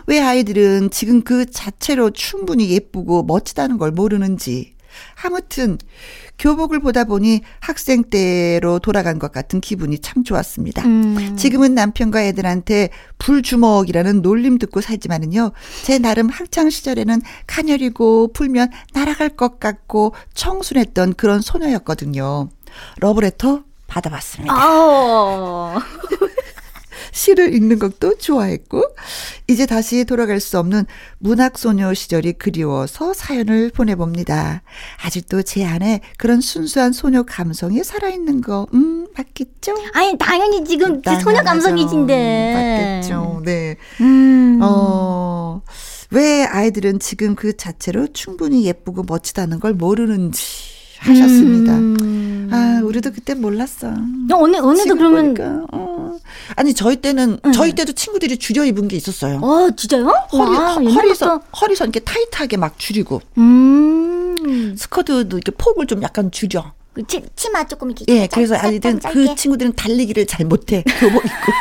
왜 0.08 0.22
아이들은 0.22 0.90
지금 0.92 1.22
그 1.22 1.46
자체로 1.46 2.12
충분히 2.12 2.70
예쁘고 2.70 3.24
멋지다는 3.24 3.78
걸 3.78 3.92
모르는지. 3.92 4.76
아무튼 5.24 5.78
교복을 6.40 6.80
보다 6.80 7.04
보니 7.04 7.42
학생 7.60 8.04
때로 8.04 8.80
돌아간 8.80 9.20
것 9.20 9.32
같은 9.32 9.60
기분이 9.62 10.00
참 10.00 10.24
좋았습니다. 10.24 10.84
음. 10.86 11.36
지금은 11.36 11.76
남편과 11.76 12.24
애들한테 12.24 12.90
불주먹이라는 13.18 14.22
놀림 14.22 14.58
듣고 14.58 14.82
살지만은요, 14.82 15.52
제 15.84 16.00
나름 16.00 16.30
학창 16.30 16.70
시절에는 16.70 17.22
가녀리고 17.48 18.34
풀면 18.34 18.70
날아갈 18.94 19.30
것 19.30 19.60
같고 19.60 20.14
청순했던 20.34 21.16
그런 21.16 21.42
소녀였거든요. 21.42 22.50
러브레터 23.00 23.64
받아봤습니다. 23.88 24.54
아. 24.56 25.80
시를 27.12 27.54
읽는 27.56 27.80
것도 27.80 28.18
좋아했고, 28.18 28.84
이제 29.48 29.66
다시 29.66 30.06
돌아갈 30.06 30.40
수 30.40 30.60
없는 30.60 30.86
문학소녀 31.20 31.94
시절이 31.94 32.34
그리워서 32.34 33.14
사연을 33.14 33.72
보내봅니다. 33.72 34.62
아직도 35.04 35.42
제 35.42 35.66
안에 35.66 36.02
그런 36.18 36.42
순수한 36.42 36.92
소녀 36.94 37.24
감성이 37.24 37.84
살아있는 37.84 38.42
거, 38.42 38.68
음, 38.74 39.08
맞겠죠? 39.18 39.76
아니 39.94 40.18
당연히 40.18 40.64
지금 40.64 41.02
당연하죠. 41.02 41.24
소녀 41.24 41.44
감성이신데. 41.44 43.00
맞겠죠. 43.02 43.42
네. 43.46 43.78
음. 44.02 44.60
어, 44.62 45.62
왜 46.12 46.44
아이들은 46.44 47.00
지금 47.00 47.36
그 47.36 47.56
자체로 47.58 48.08
충분히 48.14 48.66
예쁘고 48.66 49.04
멋지다는 49.08 49.60
걸 49.60 49.74
모르는지 49.74 50.44
하셨습니다. 51.00 51.74
음. 51.74 52.50
아, 52.52 52.82
우리도 52.84 53.12
그때 53.12 53.34
몰랐어. 53.34 53.88
야, 53.88 53.94
언니 54.34 54.58
언니도 54.58 54.84
지금 54.84 54.98
그러면 54.98 55.34
보니까, 55.34 55.66
어. 55.72 56.18
아니, 56.56 56.74
저희 56.74 56.96
때는, 56.98 57.40
응. 57.46 57.52
저희 57.52 57.74
때도 57.74 57.94
친구들이 57.94 58.38
줄여 58.38 58.66
입은 58.66 58.88
게 58.88 58.96
있었어요. 58.96 59.40
어 59.42 59.70
진짜요? 59.76 60.06
허리, 60.32 60.52
와, 60.56 60.74
허- 60.74 60.82
옛날부터. 60.82 60.94
허리선, 61.02 61.42
허리선 61.62 61.88
이렇게 61.90 62.00
타이트하게 62.00 62.58
막 62.58 62.80
줄이고, 62.80 63.22
음. 63.38 64.76
스커트도 64.78 65.38
이렇게 65.38 65.52
폭을 65.52 65.88
좀 65.88 66.02
약간 66.04 66.32
줄여. 66.32 66.74
그 66.94 67.06
치, 67.06 67.22
치마 67.36 67.66
조금 67.68 67.92
이렇게. 67.92 68.06
예, 68.08 68.22
짧- 68.22 68.32
그래서 68.34 68.56
짧- 68.56 68.66
아이들은. 68.66 69.00
그 69.00 69.36
친구들은 69.36 69.74
달리기를 69.76 70.26
잘 70.26 70.46
못해. 70.46 70.84
교복 71.00 71.24
입고. 71.26 71.52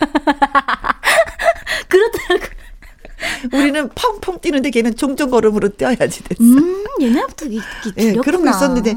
그렇더라고. 1.88 2.46
우리는 3.52 3.88
펑펑 3.94 4.40
뛰는데 4.40 4.70
걔는 4.70 4.96
종종 4.96 5.30
걸음으로 5.30 5.68
뛰어야지 5.70 6.22
됐어. 6.24 6.42
음 6.42 6.84
옛날부터 7.00 7.46
이게 7.46 7.62
예, 7.98 8.02
이렇게 8.04 8.20
그런 8.20 8.44
거 8.44 8.50
있었는데. 8.50 8.96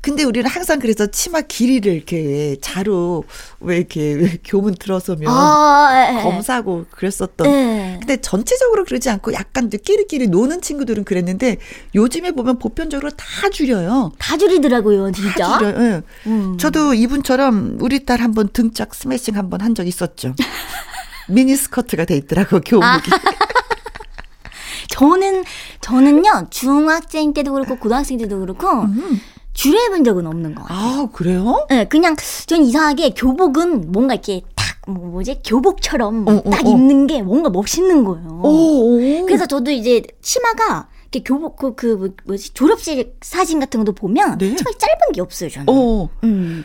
근데 0.00 0.22
우리는 0.22 0.46
항상 0.50 0.80
그래서 0.80 1.06
치마 1.06 1.40
길이를 1.40 1.94
이렇게 1.94 2.18
왜 2.20 2.56
자루 2.60 3.22
왜 3.60 3.78
이렇게 3.78 4.12
왜 4.12 4.38
교문 4.44 4.74
들어서면 4.74 5.32
아, 5.32 6.10
예, 6.12 6.18
예. 6.18 6.22
검사하고 6.22 6.84
그랬었던. 6.90 7.46
예. 7.46 7.96
근데 8.00 8.18
전체적으로 8.18 8.84
그러지 8.84 9.08
않고 9.08 9.32
약간 9.32 9.70
끼리끼리 9.70 10.28
노는 10.28 10.60
친구들은 10.60 11.04
그랬는데 11.04 11.56
요즘에 11.94 12.32
보면 12.32 12.58
보편적으로 12.58 13.08
다 13.12 13.48
줄여요. 13.50 14.12
다 14.18 14.36
줄이더라고요, 14.36 15.10
다 15.10 15.12
진짜. 15.22 15.58
줄여요. 15.58 15.74
예. 15.82 16.02
음. 16.26 16.58
저도 16.58 16.92
이분처럼 16.92 17.78
우리 17.80 18.04
딸 18.04 18.20
한번 18.20 18.50
등짝 18.52 18.94
스매싱 18.94 19.36
한번 19.38 19.62
한 19.62 19.74
적 19.74 19.86
있었죠. 19.88 20.34
미니 21.28 21.56
스커트가 21.56 22.04
돼 22.04 22.16
있더라고 22.16 22.60
교복이. 22.60 23.10
저는 24.90 25.44
저는요 25.80 26.48
중학생 26.50 27.32
때도 27.32 27.52
그렇고 27.52 27.76
고등학생 27.76 28.18
때도 28.18 28.38
그렇고 28.40 28.68
음. 28.82 29.20
줄여입은 29.54 30.04
적은 30.04 30.26
없는 30.26 30.54
것 30.54 30.64
같아요. 30.64 30.78
아 31.02 31.08
그래요? 31.12 31.66
네, 31.70 31.86
그냥 31.86 32.16
전 32.46 32.62
이상하게 32.62 33.10
교복은 33.10 33.92
뭔가 33.92 34.14
이렇게 34.14 34.42
딱 34.54 34.66
뭐, 34.86 35.06
뭐지 35.08 35.40
교복처럼 35.44 36.28
어, 36.28 36.42
어, 36.44 36.50
딱 36.50 36.66
어. 36.66 36.70
입는 36.70 37.06
게 37.06 37.22
뭔가 37.22 37.50
멋있는 37.50 38.04
거예요. 38.04 38.28
오. 38.42 39.24
그래서 39.26 39.46
저도 39.46 39.70
이제 39.70 40.02
치마가 40.20 40.88
이렇게 41.12 41.22
교복 41.24 41.56
그, 41.56 41.74
그 41.74 41.86
뭐- 41.96 42.08
뭐지 42.24 42.52
졸업식 42.52 43.16
사진 43.22 43.60
같은 43.60 43.80
것도 43.80 43.92
보면 43.94 44.38
네. 44.38 44.54
차가 44.56 44.70
짧은 44.76 45.12
게 45.14 45.20
없어요 45.20 45.48
저는. 45.50 45.66
어. 45.68 46.08
음. 46.24 46.64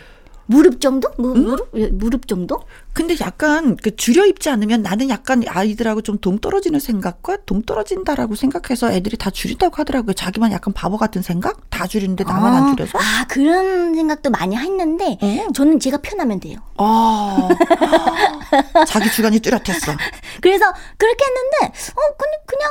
무릎 0.49 0.81
정도? 0.81 1.12
무, 1.17 1.35
무릎 1.35 1.69
예, 1.75 1.88
무릎 1.89 2.27
정도? 2.27 2.63
근데 2.91 3.15
약간 3.21 3.75
그 3.75 3.95
줄여 3.95 4.25
입지 4.25 4.49
않으면 4.49 4.81
나는 4.81 5.07
약간 5.09 5.43
아이들하고 5.47 6.01
좀 6.01 6.17
동떨어지는 6.17 6.79
생각과 6.79 7.38
동떨어진다라고 7.45 8.33
생각해서 8.33 8.91
애들이 8.91 9.15
다 9.15 9.29
줄인다고 9.29 9.75
하더라고요. 9.75 10.13
자기만 10.13 10.51
약간 10.51 10.73
바보 10.73 10.97
같은 10.97 11.21
생각? 11.21 11.69
다 11.69 11.85
줄이는데 11.85 12.23
나만 12.23 12.55
안 12.55 12.75
줄여서? 12.75 12.97
아 12.97 13.27
그런 13.27 13.93
생각도 13.93 14.31
많이 14.31 14.57
했는데 14.57 15.19
어. 15.21 15.51
저는 15.53 15.79
제가 15.79 15.97
편하면 15.97 16.39
돼요. 16.39 16.57
아. 16.77 17.47
자기 18.88 19.12
주관이 19.12 19.39
뚜렷했어. 19.41 19.91
그래서 20.41 20.65
그렇게 20.97 21.25
했는데 21.25 21.77
어 21.95 22.01
그냥 22.17 22.39
그냥 22.47 22.69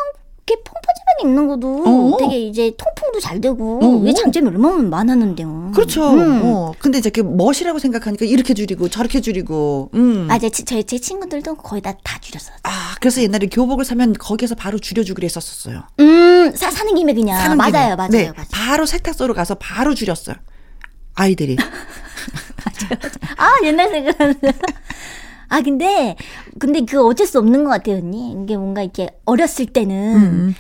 이렇게 0.49 0.63
펑퍼짐하게 0.63 1.23
입는 1.25 1.47
것도 1.49 1.85
어. 1.87 2.17
되게 2.19 2.41
이제 2.41 2.73
통풍도 2.77 3.21
잘 3.21 3.41
되고 3.41 3.81
어. 3.83 4.03
이게 4.03 4.15
장점이 4.15 4.49
얼마나 4.49 4.79
많았는데요. 4.83 5.73
그렇죠. 5.75 6.11
음. 6.11 6.41
어. 6.45 6.73
근데 6.79 6.99
이제 6.99 7.11
그 7.11 7.21
멋이라고 7.21 7.79
생각하니까 7.79 8.25
이렇게 8.25 8.55
줄이고 8.55 8.89
저렇게 8.89 9.21
줄이고. 9.21 9.91
음. 9.95 10.27
아, 10.31 10.39
제, 10.39 10.49
제, 10.49 10.83
제 10.83 10.99
친구들도 10.99 11.57
거의 11.57 11.83
다, 11.83 11.93
다 12.03 12.19
줄였어요. 12.21 12.57
아, 12.63 12.95
그래서 13.01 13.21
옛날에 13.23 13.47
교복을 13.47 13.85
사면 13.85 14.15
거기에서 14.15 14.55
바로 14.55 14.79
줄여주기로 14.79 15.25
했었었어요. 15.27 15.83
음, 16.01 16.53
사, 16.57 16.71
사는 16.71 16.95
김에 16.95 17.13
그냥. 17.13 17.39
사는 17.39 17.57
맞아요, 17.57 17.71
김에. 17.73 17.97
맞아요, 17.97 18.09
네, 18.11 18.33
맞아요. 18.35 18.47
바로 18.51 18.87
세탁소로 18.87 19.35
가서 19.35 19.55
바로 19.57 19.95
줄였어요. 19.95 20.37
아이들이. 21.15 21.57
아, 23.37 23.51
옛날 23.65 23.89
생각나는. 23.91 24.35
아, 25.49 25.61
근데, 25.63 26.17
근데 26.59 26.81
그 26.83 27.05
어쩔 27.05 27.27
수 27.27 27.39
없는 27.39 27.65
것 27.65 27.71
같아요, 27.71 27.97
언니. 27.97 28.33
이게 28.43 28.57
뭔가 28.57 28.83
이렇게 28.83 29.09
어렸을 29.25 29.67
때는 29.67 30.17
음. 30.17 30.55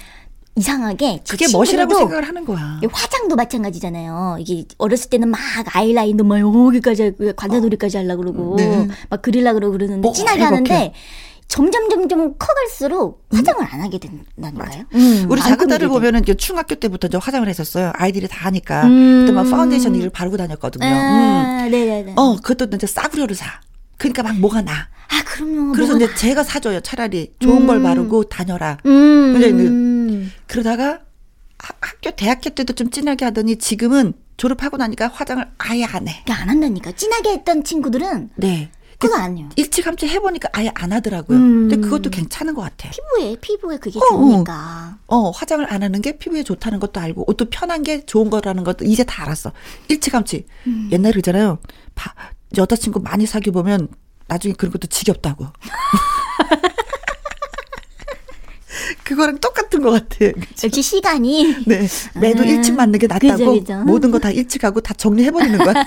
이상하게. 0.57 1.20
제 1.24 1.37
그게 1.37 1.46
멋이라고 1.53 1.94
생각을 1.94 2.27
하는 2.27 2.44
거야. 2.44 2.79
이게 2.83 2.88
화장도 2.92 3.37
마찬가지잖아요. 3.37 4.38
이게 4.40 4.64
어렸을 4.79 5.11
때는 5.11 5.29
막 5.29 5.38
아이라인도 5.66 6.24
막 6.24 6.40
여기까지 6.40 7.03
하고 7.05 7.33
관자놀이까지 7.37 7.96
하려고 7.98 8.22
그러고 8.22 8.57
네. 8.57 8.88
막 9.09 9.22
그리려고 9.22 9.55
그러고 9.61 9.72
그러는데 9.72 10.01
뭐, 10.01 10.12
진하게. 10.12 10.42
하는데 10.42 10.92
점점 11.46 11.88
점점 11.88 12.35
커갈수록 12.38 13.24
화장을 13.31 13.64
안 13.72 13.81
하게 13.81 13.98
된다니까요. 13.98 14.85
음, 14.94 15.27
우리 15.31 15.40
안 15.40 15.48
작은 15.48 15.68
딸을. 15.68 15.88
보면은 15.88 16.20
이제 16.22 16.35
중학교 16.35 16.74
때부터 16.74 17.07
이제 17.07 17.16
화장을 17.18 17.48
했었어요. 17.48 17.92
아이들이 17.94 18.27
다 18.29 18.46
하니까. 18.46 18.85
음. 18.85 19.22
그때 19.27 19.33
막 19.33 19.48
파운데이션 19.48 19.94
이를 19.94 20.11
바르고 20.11 20.37
다녔거든요. 20.37 20.85
음. 20.85 20.90
아, 20.92 21.68
네네네. 21.70 22.14
어, 22.16 22.37
그것도 22.42 22.74
이제 22.74 22.87
싸구려를 22.87 23.35
사. 23.37 23.61
그러니까 23.98 24.22
막 24.22 24.38
뭐가 24.38 24.62
나. 24.62 24.88
아, 25.11 25.22
그럼요. 25.24 25.72
그래서 25.72 25.96
이제 25.96 26.14
제가 26.14 26.42
사줘요. 26.42 26.80
차라리 26.80 27.32
좋은 27.40 27.66
걸 27.66 27.78
음. 27.78 27.82
바르고 27.82 28.24
다녀라. 28.24 28.78
음. 28.87 29.32
근데 29.32 29.48
이제 29.48 29.68
음. 29.68 30.32
그러다가 30.46 31.00
하- 31.58 31.74
학교 31.80 32.11
대학교 32.12 32.50
때도 32.50 32.72
좀 32.74 32.90
진하게 32.90 33.24
하더니 33.26 33.56
지금은 33.56 34.12
졸업하고 34.37 34.76
나니까 34.76 35.08
화장을 35.08 35.44
아예 35.58 35.84
안 35.84 36.06
해. 36.08 36.22
그러니까 36.24 36.42
안 36.42 36.48
한다니까. 36.48 36.92
진하게 36.92 37.30
했던 37.30 37.64
친구들은 37.64 38.30
네. 38.37 38.70
그거 38.98 39.16
안 39.16 39.37
해요. 39.38 39.48
일찌감치 39.54 40.08
해보니까 40.08 40.48
아예 40.52 40.70
안 40.74 40.92
하더라고요. 40.92 41.38
음. 41.38 41.68
근데 41.68 41.76
그것도 41.76 42.11
괜찮은 42.11 42.54
것 42.54 42.62
같아. 42.62 42.90
피부에, 42.90 43.37
피부에 43.40 43.76
그게 43.78 43.98
어, 43.98 44.02
어. 44.02 44.08
좋으니까. 44.08 44.98
어, 45.06 45.30
화장을 45.30 45.72
안 45.72 45.82
하는 45.84 46.02
게 46.02 46.18
피부에 46.18 46.42
좋다는 46.42 46.80
것도 46.80 46.98
알고, 47.00 47.24
옷도 47.30 47.44
편한 47.48 47.84
게 47.84 48.04
좋은 48.06 48.28
거라는 48.28 48.64
것도 48.64 48.84
이제 48.84 49.04
다 49.04 49.22
알았어. 49.22 49.52
일찌감치. 49.88 50.46
음. 50.66 50.88
옛날에 50.90 51.12
그잖아요. 51.14 51.58
바, 51.94 52.12
여자친구 52.56 53.00
많이 53.00 53.26
사귀어 53.26 53.52
보면 53.52 53.88
나중에 54.26 54.54
그런 54.54 54.72
것도 54.72 54.87
지겹다고. 54.88 55.46
그거랑 59.04 59.38
똑같은 59.38 59.80
것 59.82 59.90
같아요. 59.90 60.32
그쵸? 60.32 60.66
역시 60.66 60.82
시간이. 60.82 61.64
네. 61.66 61.87
매도 62.20 62.42
아, 62.42 62.46
일찍 62.46 62.74
맞는 62.74 62.98
게 62.98 63.06
낫다고. 63.06 63.37
그죠, 63.37 63.52
그죠. 63.61 63.84
모든 63.84 64.11
거 64.11 64.18
다 64.18 64.30
일찍 64.30 64.64
하고 64.64 64.80
다 64.80 64.92
정리해버리는 64.94 65.58
거야. 65.58 65.74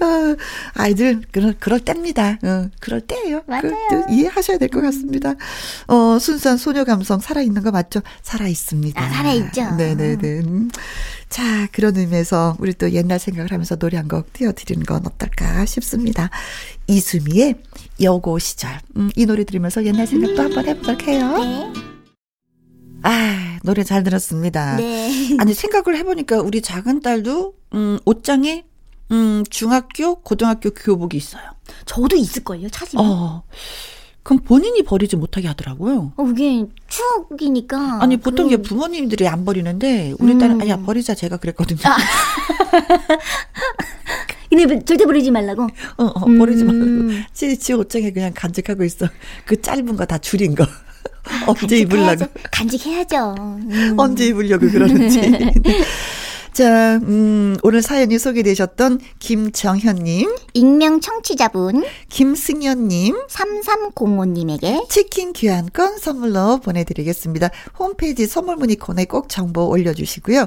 아, 0.00 0.36
아이들, 0.74 1.22
그럴, 1.30 1.54
그럴 1.58 1.78
때입니다. 1.80 2.38
어, 2.42 2.68
그럴 2.80 3.00
때예요. 3.02 3.42
맞아요. 3.46 3.72
그, 3.90 4.02
이해하셔야 4.10 4.58
될 4.58 4.68
것 4.68 4.80
같습니다. 4.82 5.34
어, 5.86 6.18
순수한 6.18 6.56
소녀 6.58 6.84
감성 6.84 7.20
살아 7.20 7.40
있는 7.42 7.62
거 7.62 7.70
맞죠? 7.70 8.00
살아 8.22 8.46
있습니다. 8.48 9.00
아, 9.02 9.08
살아 9.10 9.32
있죠. 9.32 9.70
네 9.76 9.94
네 9.94 10.16
네. 10.16 10.42
음. 11.34 11.44
자, 11.44 11.66
그런 11.72 11.96
의미에서 11.96 12.56
우리 12.60 12.72
또 12.74 12.90
옛날 12.92 13.18
생각을 13.18 13.50
하면서 13.50 13.74
노래 13.76 13.96
한 13.96 14.08
곡 14.08 14.32
띄워드리는 14.32 14.84
건 14.84 15.04
어떨까 15.06 15.64
싶습니다. 15.66 16.30
이수미의 16.86 17.56
여고 18.02 18.38
시절. 18.38 18.78
음, 18.96 19.10
이 19.16 19.26
노래 19.26 19.44
들으면서 19.44 19.84
옛날 19.84 20.06
생각도 20.06 20.42
한번 20.42 20.66
해보도록 20.66 21.02
해요. 21.08 21.38
네. 21.38 21.72
아, 23.02 23.58
노래 23.64 23.82
잘 23.82 24.02
들었습니다. 24.04 24.76
네. 24.76 25.36
아니, 25.40 25.54
생각을 25.54 25.96
해보니까 25.98 26.40
우리 26.40 26.62
작은 26.62 27.00
딸도, 27.00 27.54
음, 27.74 27.98
옷장에, 28.04 28.64
음, 29.10 29.42
중학교, 29.50 30.16
고등학교 30.22 30.70
교복이 30.70 31.16
있어요. 31.16 31.42
저도 31.86 32.16
있을걸요, 32.16 32.68
찾으면. 32.70 33.04
어. 33.04 33.42
어. 34.24 34.26
그럼 34.26 34.40
본인이 34.42 34.82
버리지 34.82 35.16
못하게 35.16 35.48
하더라고요. 35.48 36.12
그게 36.16 36.64
추억이니까. 36.88 37.98
아니, 38.02 38.16
보통 38.16 38.46
이게 38.46 38.56
그- 38.56 38.62
부모님들이 38.62 39.28
안 39.28 39.44
버리는데, 39.44 40.14
우리 40.18 40.32
음. 40.32 40.38
딸은, 40.38 40.62
아야, 40.62 40.78
버리자. 40.78 41.14
제가 41.14 41.36
그랬거든요. 41.36 41.80
근데 44.50 44.84
절대 44.84 45.04
버리지 45.04 45.30
말라고. 45.30 45.64
어, 45.64 46.04
어, 46.04 46.24
버리지 46.24 46.64
말고. 46.64 46.80
음. 46.84 47.24
지, 47.32 47.58
지 47.58 47.72
옷장에 47.72 48.12
그냥 48.12 48.32
간직하고 48.34 48.84
있어. 48.84 49.06
그 49.44 49.60
짧은 49.60 49.96
거 49.96 50.06
다 50.06 50.18
줄인 50.18 50.54
거. 50.54 50.64
언제 51.46 51.78
입으려고. 51.78 52.26
간직해야죠. 52.50 52.50
간직해야죠. 52.50 53.34
음. 53.38 53.94
언제 53.98 54.26
입으려고 54.28 54.68
그러는지. 54.70 55.20
자, 56.54 57.00
음, 57.02 57.56
오늘 57.64 57.82
사연이 57.82 58.16
소개되셨던 58.16 59.00
김정현님, 59.18 60.36
익명 60.52 61.00
청취자분 61.00 61.82
김승현님, 62.08 63.26
3305님에게 63.26 64.88
치킨 64.88 65.32
교환권 65.32 65.98
선물로 65.98 66.60
보내드리겠습니다. 66.60 67.50
홈페이지 67.76 68.28
선물 68.28 68.54
문의콘에 68.54 69.06
꼭 69.06 69.28
정보 69.28 69.66
올려주시고요. 69.66 70.46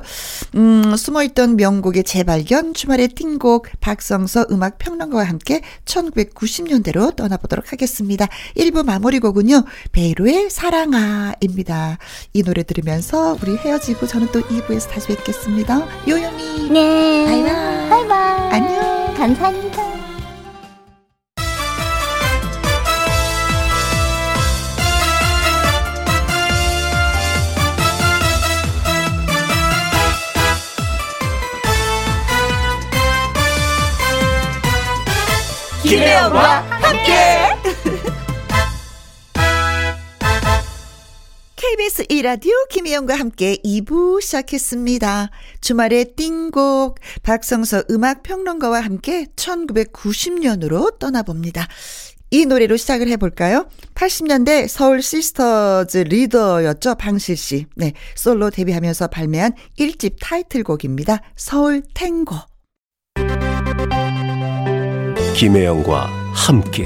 음, 0.55 0.95
숨어있던 0.95 1.57
명곡의 1.57 2.05
재발견, 2.05 2.73
주말의 2.73 3.09
띵곡, 3.09 3.67
박성서 3.81 4.45
음악 4.51 4.77
평론가와 4.77 5.25
함께 5.25 5.61
1990년대로 5.83 7.17
떠나보도록 7.17 7.73
하겠습니다. 7.73 8.27
1부 8.55 8.85
마무리 8.85 9.19
곡은요, 9.19 9.61
베이로의 9.91 10.51
사랑아입니다. 10.51 11.97
이 12.31 12.43
노래 12.43 12.63
들으면서 12.63 13.37
우리 13.43 13.57
헤어지고 13.57 14.07
저는 14.07 14.29
또 14.31 14.39
2부에서 14.39 14.89
다시 14.89 15.07
뵙겠습니다. 15.07 15.96
요요미. 16.05 16.69
네. 16.71 17.25
바이바이. 17.25 17.89
바이바이. 17.89 18.49
안녕. 18.51 19.13
감사합니다. 19.15 19.87
김혜영과 35.83 36.65
함께. 36.81 37.96
KBS 41.69 42.05
1라디오 42.05 42.69
김혜영과 42.69 43.15
함께 43.15 43.57
2부 43.57 44.21
시작했습니다. 44.21 45.29
주말의 45.59 46.13
띵곡 46.15 46.97
박성서 47.23 47.83
음악평론가와 47.91 48.79
함께 48.79 49.25
1990년으로 49.35 50.97
떠나봅니다. 50.97 51.67
이 52.31 52.45
노래로 52.45 52.77
시작을 52.77 53.09
해볼까요? 53.09 53.67
80년대 53.95 54.69
서울 54.69 55.01
시스터즈 55.01 55.97
리더였죠, 55.97 56.95
방실 56.95 57.35
씨. 57.35 57.65
네, 57.75 57.91
솔로 58.15 58.49
데뷔하면서 58.49 59.07
발매한 59.07 59.51
1집 59.77 60.15
타이틀곡입니다. 60.21 61.19
서울 61.35 61.83
탱고. 61.93 62.35
김혜영과 65.35 66.05
함께 66.33 66.85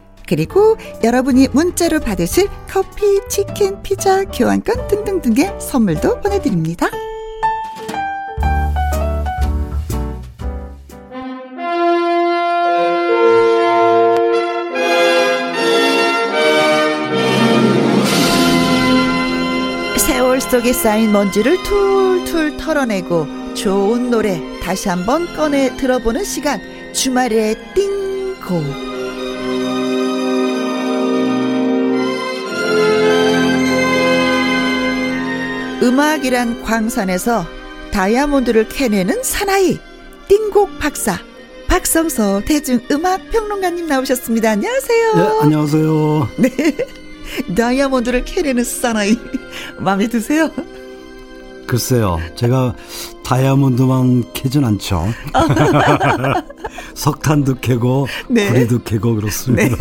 그리고 0.31 0.77
여러분이 1.03 1.49
문자로 1.51 1.99
받으실 1.99 2.47
커피, 2.65 3.19
치킨, 3.27 3.83
피자, 3.83 4.23
교환권 4.23 4.87
등등등의 4.87 5.59
선물도 5.59 6.21
보내드립니다. 6.21 6.87
속에 20.51 20.73
쌓인 20.73 21.13
먼지를 21.13 21.63
툴툴 21.63 22.57
털어내고 22.57 23.53
좋은 23.53 24.09
노래 24.09 24.37
다시 24.61 24.89
한번 24.89 25.33
꺼내 25.33 25.77
들어보는 25.77 26.25
시간 26.25 26.59
주말의 26.91 27.55
띵고 27.73 28.90
음악이란 35.81 36.63
광산에서 36.63 37.45
다이아몬드를 37.91 38.69
캐내는 38.69 39.23
사나이 39.23 39.79
띵곡 40.27 40.79
박사 40.79 41.17
박성서 41.67 42.41
대중음악 42.45 43.31
평론가님 43.31 43.87
나오셨습니다. 43.87 44.51
안녕하세요. 44.51 45.15
네, 45.15 45.39
안녕하세요. 45.41 46.29
네. 46.37 46.77
다이아몬드를 47.55 48.25
캐내는 48.25 48.63
사나이 48.63 49.17
마음에 49.77 50.07
드세요? 50.07 50.51
글쎄요, 51.65 52.19
제가 52.35 52.75
다이아몬드만 53.23 54.33
캐진 54.33 54.65
않죠. 54.65 55.07
석탄도 56.93 57.59
캐고, 57.61 58.07
네. 58.27 58.49
구리도 58.49 58.83
캐고 58.83 59.15
그렇습니다. 59.15 59.77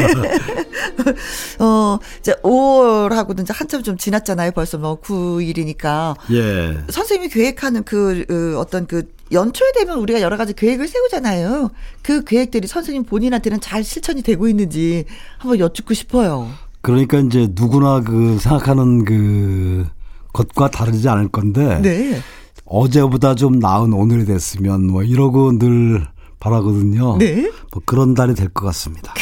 어, 1.60 1.98
이제 2.20 2.34
5월하고는 2.42 3.42
이제 3.42 3.52
한참 3.56 3.82
좀 3.82 3.96
지났잖아요. 3.96 4.52
벌써 4.52 4.78
뭐 4.78 5.00
9일이니까. 5.00 6.16
예. 6.32 6.78
선생님이 6.90 7.28
계획하는 7.30 7.84
그, 7.84 8.24
그 8.28 8.58
어떤 8.58 8.86
그 8.86 9.08
연초에 9.32 9.72
되면 9.78 9.98
우리가 9.98 10.20
여러 10.20 10.36
가지 10.36 10.52
계획을 10.54 10.88
세우잖아요. 10.88 11.70
그 12.02 12.24
계획들이 12.24 12.66
선생님 12.66 13.04
본인한테는 13.04 13.60
잘 13.60 13.84
실천이 13.84 14.22
되고 14.22 14.48
있는지 14.48 15.04
한번 15.38 15.58
여쭙고 15.60 15.94
싶어요. 15.94 16.48
그러니까 16.82 17.18
이제 17.18 17.48
누구나 17.54 18.00
그 18.00 18.38
생각하는 18.40 19.04
그 19.04 19.86
것과 20.32 20.70
다르지 20.70 21.08
않을 21.08 21.28
건데, 21.28 21.80
네. 21.82 22.20
어제보다 22.64 23.34
좀 23.34 23.58
나은 23.58 23.92
오늘이 23.92 24.24
됐으면 24.24 24.86
뭐 24.86 25.02
이러고 25.02 25.58
늘 25.58 26.06
바라거든요. 26.38 27.18
네. 27.18 27.50
뭐 27.72 27.82
그런 27.84 28.14
달이 28.14 28.34
될 28.34 28.48
것 28.48 28.64
같습니다. 28.66 29.12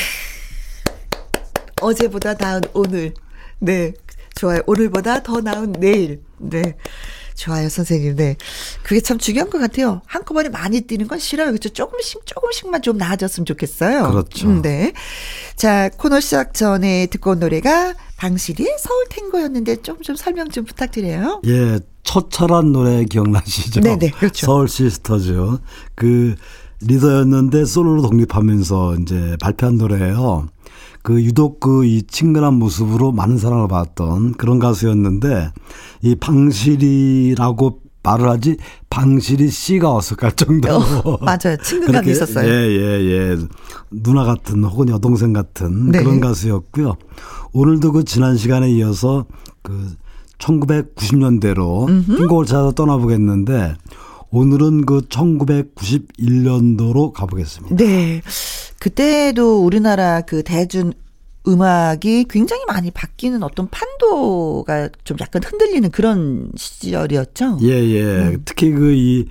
어제보다 1.81 2.35
나은 2.35 2.63
오늘. 2.75 3.15
네. 3.59 3.93
좋아요. 4.35 4.61
오늘보다 4.67 5.23
더 5.23 5.41
나은 5.41 5.73
내일. 5.73 6.23
네. 6.39 6.77
좋아요, 7.35 7.69
선생님. 7.69 8.17
네. 8.17 8.37
그게 8.83 9.01
참 9.01 9.17
중요한 9.17 9.49
것 9.49 9.59
같아요. 9.59 10.03
한꺼번에 10.07 10.49
많이 10.49 10.81
뛰는 10.81 11.07
건 11.07 11.19
싫어요. 11.21 11.49
그렇죠? 11.49 11.69
조금씩, 11.69 12.27
조금씩만 12.27 12.83
좀 12.83 12.99
나아졌으면 12.99 13.47
좋겠어요. 13.47 14.11
그렇죠. 14.11 14.49
음, 14.49 14.63
네. 14.63 14.93
자, 15.55 15.89
코너 15.97 16.19
시작 16.21 16.55
전에 16.55 17.07
듣고 17.07 17.31
온 17.31 17.39
노래가 17.41 17.95
방실이의 18.17 18.77
서울 18.81 19.07
탱고였는데 19.09 19.83
조금 19.83 20.03
좀 20.03 20.17
설명 20.17 20.49
좀 20.49 20.65
부탁드려요. 20.65 21.43
예, 21.47 21.79
첫차란 22.03 22.73
노래 22.73 23.05
기억나시죠? 23.05 23.81
네네, 23.81 24.11
그렇죠. 24.11 24.47
서울 24.47 24.69
시스터즈. 24.69 25.59
그 25.95 26.35
리더였는데 26.81 27.65
솔로로 27.65 28.03
독립하면서 28.03 28.97
이제 28.97 29.37
발표한 29.41 29.79
노래예요. 29.79 30.49
그 31.09 31.25
유독 31.25 31.59
그 31.59 31.87
이 31.87 32.03
친근한 32.03 32.53
모습으로 32.55 33.13
많은 33.13 33.39
사랑을 33.39 33.67
받았던 33.67 34.35
그런 34.35 34.59
가수였는데 34.59 35.53
이 36.03 36.15
방실이라고 36.15 37.81
말을 38.03 38.29
하지 38.29 38.59
방실이 38.91 39.49
씨가 39.49 39.95
어색할 39.95 40.33
정도로 40.33 40.75
어, 41.05 41.17
맞아요. 41.25 41.57
친근감이 41.63 42.11
있었어요. 42.11 42.47
예, 42.47 42.53
예, 42.53 43.01
예. 43.11 43.39
누나 43.91 44.25
같은 44.25 44.63
혹은 44.65 44.91
여동생 44.91 45.33
같은 45.33 45.93
네. 45.93 46.03
그런 46.03 46.21
가수였고요. 46.21 46.97
오늘도 47.53 47.93
그 47.93 48.05
지난 48.05 48.37
시간에 48.37 48.71
이어서 48.73 49.25
그 49.63 49.95
1990년대로 50.39 51.87
띵곡을 52.19 52.45
찾아 52.45 52.71
떠나보겠는데 52.73 53.77
오늘은 54.31 54.85
그 54.85 55.01
1991년도로 55.09 57.15
가보겠습니다. 57.15 57.77
네. 57.77 58.21
그때도 58.81 59.65
우리나라 59.65 60.21
그 60.21 60.43
대중 60.43 60.93
음악이 61.47 62.27
굉장히 62.29 62.65
많이 62.67 62.91
바뀌는 62.91 63.43
어떤 63.43 63.69
판도가 63.71 64.91
좀 65.05 65.17
약간 65.21 65.43
흔들리는 65.43 65.91
그런 65.91 66.51
시절이었죠. 66.57 67.59
예, 67.63 67.69
예. 67.71 68.37
특히 68.45 68.71
그 68.71 68.93
이 68.95 69.27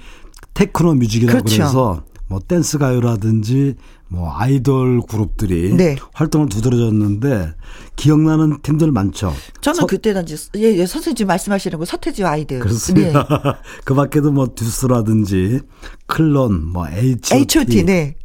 테크노 0.53 0.95
뮤직이라고 0.95 1.37
음. 1.37 1.43
그렇죠. 1.43 1.57
그래서 1.57 2.03
뭐 2.27 2.39
댄스 2.45 2.79
가요라든지 2.79 3.75
뭐 4.07 4.33
아이돌 4.33 5.01
그룹들이 5.07 5.73
네. 5.75 5.95
활동을 6.13 6.49
두드려졌는데 6.49 7.53
기억나는 7.95 8.61
팀들 8.63 8.91
많죠. 8.91 9.33
저는 9.61 9.81
서- 9.81 9.85
그때는 9.85 10.23
이제 10.23 10.35
예, 10.55 10.77
예, 10.79 10.85
선생님 10.87 11.15
지금 11.15 11.27
말씀하시는 11.27 11.77
거 11.77 11.85
서태지 11.85 12.23
아이들. 12.23 12.59
그렇습니다. 12.59 13.27
네. 13.27 13.51
그 13.85 13.93
밖에도 13.93 14.31
뭐 14.31 14.47
듀스라든지 14.55 15.59
클론, 16.07 16.65
뭐 16.65 16.87
H.O.T. 16.89 17.35
H.O.T. 17.35 17.83
네. 17.83 18.15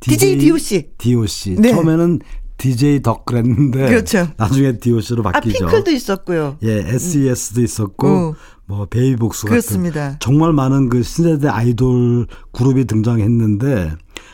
DJ 0.00 0.38
DOC. 0.38 0.90
DOC. 0.98 1.56
네. 1.58 1.70
처음에는 1.70 2.20
DJ 2.58 3.02
덕 3.02 3.24
그랬는데 3.24 3.86
그렇죠. 3.88 4.28
나중에 4.36 4.78
DOC로 4.78 5.22
아, 5.28 5.32
바뀌죠. 5.32 5.66
핑클도 5.66 5.90
있었고요. 5.92 6.56
예, 6.64 6.78
SES도 6.86 7.62
있었고 7.62 8.30
음. 8.30 8.34
뭐 8.66 8.86
베이복스 8.86 9.42
같은 9.44 9.50
그렇습니다. 9.50 10.16
정말 10.18 10.52
많은 10.52 10.88
그 10.88 11.02
신세대 11.02 11.48
아이돌 11.48 12.26
그룹이 12.52 12.84
등장했는데 12.84 13.92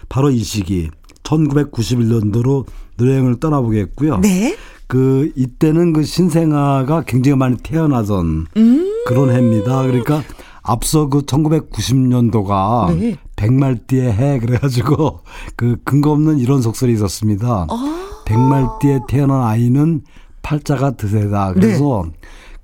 바로 0.08 0.30
이 0.30 0.38
시기 0.38 0.90
1991년도로 1.22 2.66
노래여행을 2.96 3.40
떠나보겠고요. 3.40 4.18
네. 4.18 4.56
그 4.86 5.30
이때는 5.36 5.92
그 5.92 6.02
신생아가 6.02 7.02
굉장히 7.06 7.36
많이 7.36 7.56
태어나던 7.58 8.46
음. 8.56 9.02
그런 9.06 9.30
해입니다. 9.30 9.82
그러니까 9.82 10.22
앞서 10.62 11.08
그 11.08 11.22
1990년도가 11.22 12.98
네. 12.98 13.16
백말띠의 13.36 14.12
해 14.12 14.38
그래가지고 14.38 15.20
그 15.56 15.76
근거 15.84 16.12
없는 16.12 16.38
이런 16.38 16.62
속설이 16.62 16.92
있었습니다. 16.94 17.66
아. 17.68 18.22
백말띠에 18.26 19.00
태어난 19.08 19.42
아이는 19.42 20.02
팔자가 20.42 20.92
드세다. 20.92 21.52
그래서 21.54 22.04
네. 22.06 22.12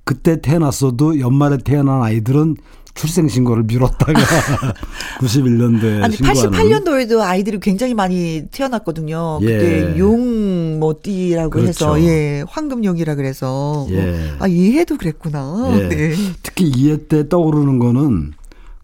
그때 0.04 0.40
태어났어도 0.40 1.20
연말에 1.20 1.58
태어난 1.58 2.02
아이들은 2.02 2.56
출생 2.94 3.28
신고를 3.28 3.62
미뤘다가 3.64 4.12
91년도에 5.20 6.02
아니 6.02 6.16
신고하는 6.16 6.50
88년도에도 6.50 7.20
아이들이 7.20 7.60
굉장히 7.60 7.94
많이 7.94 8.42
태어났거든요. 8.50 9.38
예. 9.42 9.46
그때 9.46 9.98
용뭐 9.98 10.96
띠라고 11.02 11.50
그렇죠. 11.50 11.68
해서 11.68 12.00
예 12.02 12.44
황금용이라 12.48 13.14
그래서 13.14 13.86
예. 13.90 14.32
아 14.38 14.46
이해도 14.48 14.96
그랬구나. 14.96 15.72
예. 15.78 15.88
네. 15.88 16.14
특히 16.42 16.66
이해 16.66 16.96
때 17.06 17.28
떠오르는 17.28 17.78
거는 17.78 18.32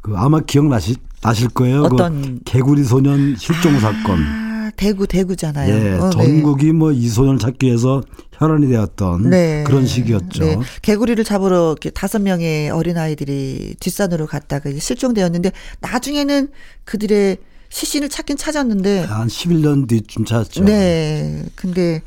그 0.03 0.14
아마 0.16 0.41
기억나실 0.41 0.97
나실 1.27 1.49
거예요. 1.49 1.83
어떤- 1.83 2.22
그 2.22 2.39
개구리 2.45 2.85
소년 2.85 3.37
실종 3.37 3.79
사건. 3.81 4.18
아 4.22 4.70
대구 4.77 5.07
대구잖아요. 5.07 5.74
예, 5.74 5.93
어, 5.99 6.11
네. 6.11 6.11
전국이 6.11 6.72
뭐이 6.72 7.09
소년 7.09 7.39
찾기 7.39 7.66
위해서 7.66 8.03
혈안이 8.33 8.68
되었던 8.68 9.31
네. 9.31 9.64
그런 9.66 9.87
시기였죠. 9.87 10.45
네. 10.45 10.59
개구리를 10.83 11.22
잡으러 11.24 11.72
이렇게 11.72 11.91
다섯 11.91 12.20
명의 12.20 12.68
어린 12.70 12.99
아이들이 12.99 13.74
뒷산으로 13.81 14.27
갔다가 14.27 14.70
실종되었는데 14.79 15.53
나중에는 15.81 16.49
그들의 16.85 17.39
시신을 17.68 18.09
찾긴 18.09 18.37
찾았는데 18.37 19.01
한 19.05 19.27
11년 19.29 19.89
뒤쯤 19.89 20.24
찾았죠. 20.24 20.64
네. 20.64 21.45
근데 21.55 22.03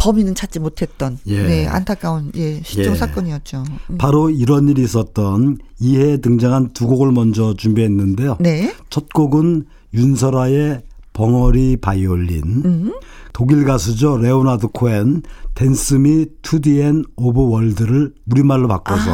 범인은 0.00 0.34
찾지 0.34 0.58
못했던 0.60 1.18
예. 1.26 1.42
네, 1.46 1.66
안타까운 1.66 2.32
예, 2.36 2.60
실종 2.62 2.94
예. 2.94 2.98
사건이었죠. 2.98 3.64
음. 3.90 3.98
바로 3.98 4.30
이런 4.30 4.68
일이 4.68 4.82
있었던 4.82 5.58
이해에 5.78 6.16
등장한 6.16 6.72
두 6.72 6.86
곡을 6.86 7.12
먼저 7.12 7.54
준비했는데요. 7.54 8.38
네. 8.40 8.74
첫 8.88 9.12
곡은 9.12 9.66
윤설아의 9.94 10.82
벙어리 11.12 11.76
바이올린. 11.76 12.42
음. 12.64 12.92
독일 13.32 13.64
가수죠. 13.64 14.16
레오나드 14.18 14.68
코엔 14.68 15.22
Dance 15.54 16.05
Me 16.05 16.26
to 16.42 16.57
the 16.57 16.80
End 16.80 17.04
of 17.16 17.48
Love를 17.50 18.12
우리말로 18.30 18.68
바꿔서 18.68 19.10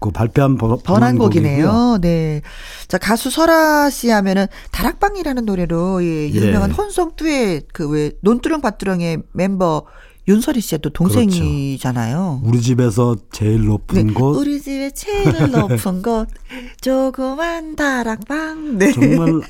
그 0.00 0.10
발표한 0.10 0.56
번- 0.56 0.72
아. 0.72 0.76
번안곡이네요. 0.84 1.66
번안곡이고요. 1.66 1.98
네. 2.00 2.42
자, 2.88 2.98
가수 2.98 3.30
설아 3.30 3.88
씨 3.90 4.10
하면은 4.10 4.46
다락방이라는 4.72 5.44
노래로 5.44 6.02
예, 6.04 6.28
유명한 6.30 6.70
예. 6.70 6.74
혼성 6.74 7.12
듀엣 7.16 7.68
그왜 7.72 8.12
논두렁 8.22 8.60
밭두렁의 8.62 9.18
멤버 9.32 9.84
윤설이 10.28 10.60
씨의 10.60 10.80
또 10.82 10.90
동생이잖아요. 10.90 12.40
우리 12.44 12.60
집에서 12.60 13.16
제일 13.32 13.64
높은 13.64 14.06
네, 14.08 14.12
곳 14.12 14.36
우리 14.38 14.60
집에 14.60 14.90
제일 14.90 15.32
높은 15.52 16.02
곳 16.02 16.28
조그만 16.80 17.76
다락방. 17.76 18.78
네. 18.78 18.92
정말 18.92 19.40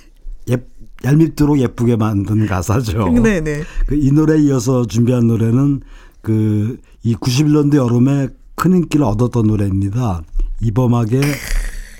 예, 0.50 0.56
얄밉도록 1.04 1.58
예쁘게 1.60 1.96
만든 1.96 2.46
가사죠. 2.46 3.08
네, 3.22 3.40
네. 3.40 3.62
그 3.86 3.96
이 3.96 4.10
노래에 4.12 4.38
이어서 4.42 4.84
준비한 4.86 5.26
노래는 5.26 5.80
그 6.22 6.78
이 7.04 7.14
91년도 7.14 7.76
여름에 7.76 8.28
큰 8.56 8.72
인기를 8.74 9.04
얻었던 9.06 9.46
노래입니다. 9.46 10.22
이범학의 10.60 11.20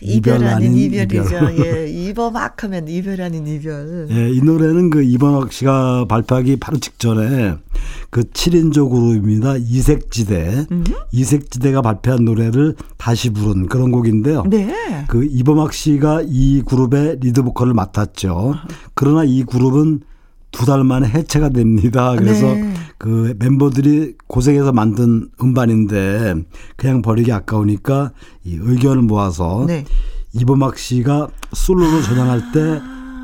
이별 0.01 0.45
아닌 0.45 0.75
이별. 0.75 1.05
이별이죠. 1.05 1.51
예. 1.65 1.89
이범학 1.89 2.63
하면 2.65 2.89
이별 2.89 3.21
아닌 3.23 3.47
이별. 3.47 4.07
예, 4.11 4.31
이 4.31 4.41
노래는 4.41 4.91
그 4.91 5.03
이범학 5.03 5.53
씨가 5.53 6.07
발표하기 6.09 6.57
바로 6.57 6.79
직전에 6.79 7.57
그 8.11 8.23
7인조 8.23 8.91
그룹입니다. 8.91 9.57
이색지대. 9.57 10.67
음. 10.71 10.85
이색지대가 11.13 11.83
발표한 11.83 12.25
노래를 12.25 12.75
다시 12.97 13.31
부른 13.31 13.67
그런 13.67 13.91
곡인데요. 13.91 14.45
네. 14.49 14.75
그 15.09 15.25
이범학 15.25 15.73
씨가 15.73 16.23
이 16.27 16.63
그룹의 16.63 17.19
리드 17.21 17.43
보컬을 17.43 17.75
맡았죠. 17.75 18.55
그러나 18.95 19.25
이 19.25 19.43
그룹은 19.45 20.01
두 20.57 20.65
달 20.65 20.85
만에 20.85 21.07
해체가 21.07 21.51
됩니다. 21.51 22.15
그래서 22.17 22.47
네. 22.47 22.73
그 22.97 23.35
멤버들이 23.39 24.15
고생해서 24.27 24.73
만든 24.73 25.29
음반인데 25.41 26.35
그냥 26.77 27.03
버리기 27.03 27.31
아까우니까 27.31 28.13
이 28.45 28.59
의견을 28.61 29.03
모아서 29.03 29.65
네. 29.67 29.85
이범학 30.33 30.79
씨가 30.79 31.29
솔로로 31.53 32.01
전향할 32.03 32.53
때 32.53 32.81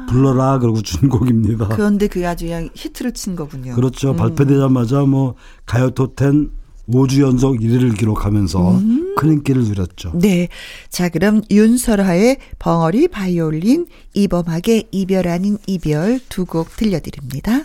불러라 0.09 0.59
그러고 0.59 0.83
준 0.83 1.09
곡입니다. 1.09 1.69
그런데 1.69 2.07
그게 2.07 2.27
아주 2.27 2.45
그냥 2.45 2.69
히트를 2.75 3.13
친 3.13 3.35
거군요. 3.35 3.75
그렇죠. 3.75 4.15
발표되자마자 4.15 5.01
뭐 5.03 5.35
가요 5.65 5.91
톱10 5.91 6.51
5주 6.89 7.21
연속 7.23 7.57
1위를 7.59 7.97
기록하면서 7.99 8.71
음. 8.79 9.15
큰 9.17 9.33
인기를 9.33 9.63
누렸죠. 9.65 10.13
네. 10.19 10.49
자, 10.91 11.09
그럼 11.09 11.43
윤설아의 11.51 12.39
벙어리 12.59 13.09
바이올린, 13.09 13.87
이범학의 14.15 14.89
이별 14.91 15.29
아닌 15.29 15.59
이별 15.67 16.19
두 16.29 16.45
곡 16.45 16.77
들려드립니다. 16.77 17.65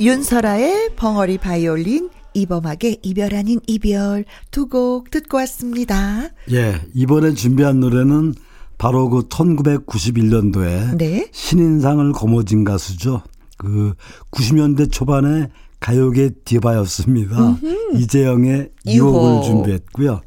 윤설아의 0.00 0.90
벙어리 0.96 1.38
바이올린, 1.38 2.10
이범학의 2.34 2.98
이별 3.02 3.34
아닌 3.34 3.60
이별 3.68 4.24
두 4.50 4.66
곡 4.68 5.10
듣고 5.10 5.36
왔습니다. 5.38 6.30
예, 6.50 6.80
이번에 6.94 7.34
준비한 7.34 7.78
노래는 7.80 8.34
바로 8.76 9.08
그 9.08 9.28
1991년도에 9.28 10.96
네. 10.98 11.28
신인상을 11.32 12.10
거머쥔 12.12 12.64
가수죠. 12.64 13.22
그 13.56 13.94
90년대 14.32 14.90
초반에 14.90 15.48
가요계 15.84 16.30
디바였습니다. 16.46 17.58
이재영의 17.94 18.70
유혹. 18.86 19.14
유혹을 19.14 19.42
준비했고요. 19.42 20.22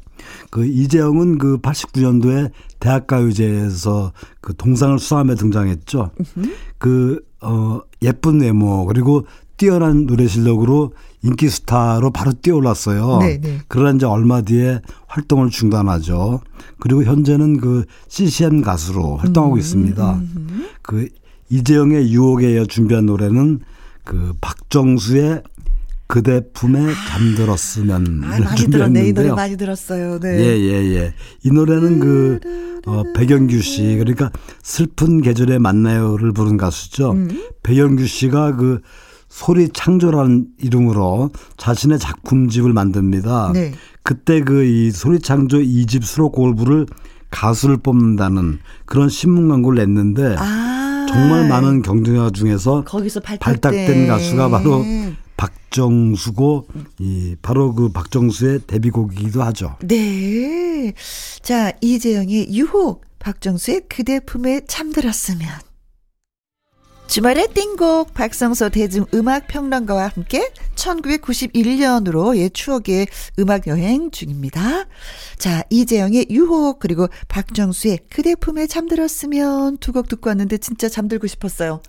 그 0.50 0.64
이재영은 0.64 1.38
그 1.38 1.58
89년도에 1.58 2.52
대학가요제에서 2.78 4.12
그 4.40 4.54
동상을 4.54 4.96
수상하며 5.00 5.34
등장했죠. 5.34 6.12
그, 6.78 7.20
어, 7.40 7.80
예쁜 8.02 8.40
외모, 8.40 8.86
그리고 8.86 9.26
뛰어난 9.56 10.06
노래 10.06 10.28
실력으로 10.28 10.92
인기 11.24 11.48
스타로 11.48 12.12
바로 12.12 12.32
뛰어올랐어요. 12.34 13.18
네, 13.18 13.40
네. 13.40 13.58
그러나 13.66 13.96
이제 13.96 14.06
얼마 14.06 14.42
뒤에 14.42 14.80
활동을 15.08 15.50
중단하죠. 15.50 16.40
그리고 16.78 17.02
현재는 17.02 17.56
그 17.56 17.84
CCM 18.06 18.62
가수로 18.62 19.16
활동하고 19.16 19.56
음, 19.56 19.58
있습니다. 19.58 20.20
그 20.82 21.08
이재영의 21.50 22.12
유혹에 22.12 22.52
이어 22.52 22.64
준비한 22.66 23.06
노래는 23.06 23.58
그 24.08 24.32
박정수의 24.40 25.42
그대 26.06 26.40
품에 26.54 26.80
잠들었으면 27.10 28.22
아, 28.24 28.38
많이 28.40 28.66
들었네. 28.70 29.08
이 29.08 29.12
노래. 29.12 29.30
많이 29.32 29.56
들었어요. 29.58 30.18
네. 30.18 30.38
예, 30.40 30.58
예, 30.58 30.94
예. 30.96 31.14
이 31.44 31.50
노래는 31.50 32.00
그, 32.00 32.40
어, 32.86 33.02
백영규 33.14 33.60
씨, 33.60 33.82
그러니까 33.98 34.30
슬픈 34.62 35.20
계절에 35.20 35.58
만나요를 35.58 36.32
부른 36.32 36.56
가수죠. 36.56 37.12
음. 37.12 37.28
백영규 37.62 38.06
씨가 38.06 38.56
그 38.56 38.80
소리 39.28 39.68
창조라는 39.68 40.46
이름으로 40.58 41.28
자신의 41.58 41.98
작품집을 41.98 42.72
만듭니다. 42.72 43.50
네. 43.52 43.74
그때 44.02 44.40
그 44.40 44.64
이 44.64 44.90
소리 44.90 45.20
창조 45.20 45.58
2집 45.58 46.02
수록곡을 46.02 46.54
부를 46.54 46.86
가수를 47.30 47.76
뽑는다는 47.76 48.60
그런 48.86 49.10
신문 49.10 49.50
광고를 49.50 49.84
냈는데 49.84 50.36
아. 50.38 50.87
정말 51.08 51.48
많은 51.48 51.82
경쟁자 51.82 52.30
중에서 52.30 52.84
거기서 52.84 53.20
발탁된, 53.20 53.60
발탁된 53.60 54.06
가수가 54.06 54.48
바로 54.48 54.84
박정수고 55.36 56.68
이 56.98 57.36
바로 57.40 57.74
그 57.74 57.90
박정수의 57.90 58.60
데뷔곡이기도 58.66 59.42
하죠. 59.44 59.76
네. 59.82 60.92
자, 61.42 61.72
이재영의 61.80 62.54
유혹, 62.54 63.04
박정수의 63.18 63.82
그대 63.88 64.20
품에 64.20 64.62
잠들었으면. 64.66 65.67
주말의 67.08 67.48
띵곡 67.54 68.12
박성서 68.12 68.68
대중 68.68 69.06
음악 69.14 69.48
평론가와 69.48 70.08
함께 70.14 70.50
1991년으로 70.74 72.36
의 72.36 72.50
추억의 72.50 73.06
음악 73.38 73.66
여행 73.66 74.10
중입니다. 74.10 74.84
자, 75.38 75.62
이재영의 75.70 76.26
유혹 76.30 76.78
그리고 76.78 77.08
박정수의 77.28 78.00
그대 78.10 78.34
품에 78.34 78.66
잠들었으면 78.66 79.78
두 79.78 79.92
곡 79.92 80.08
듣고 80.08 80.28
왔는데 80.28 80.58
진짜 80.58 80.88
잠들고 80.88 81.26
싶었어요. 81.26 81.80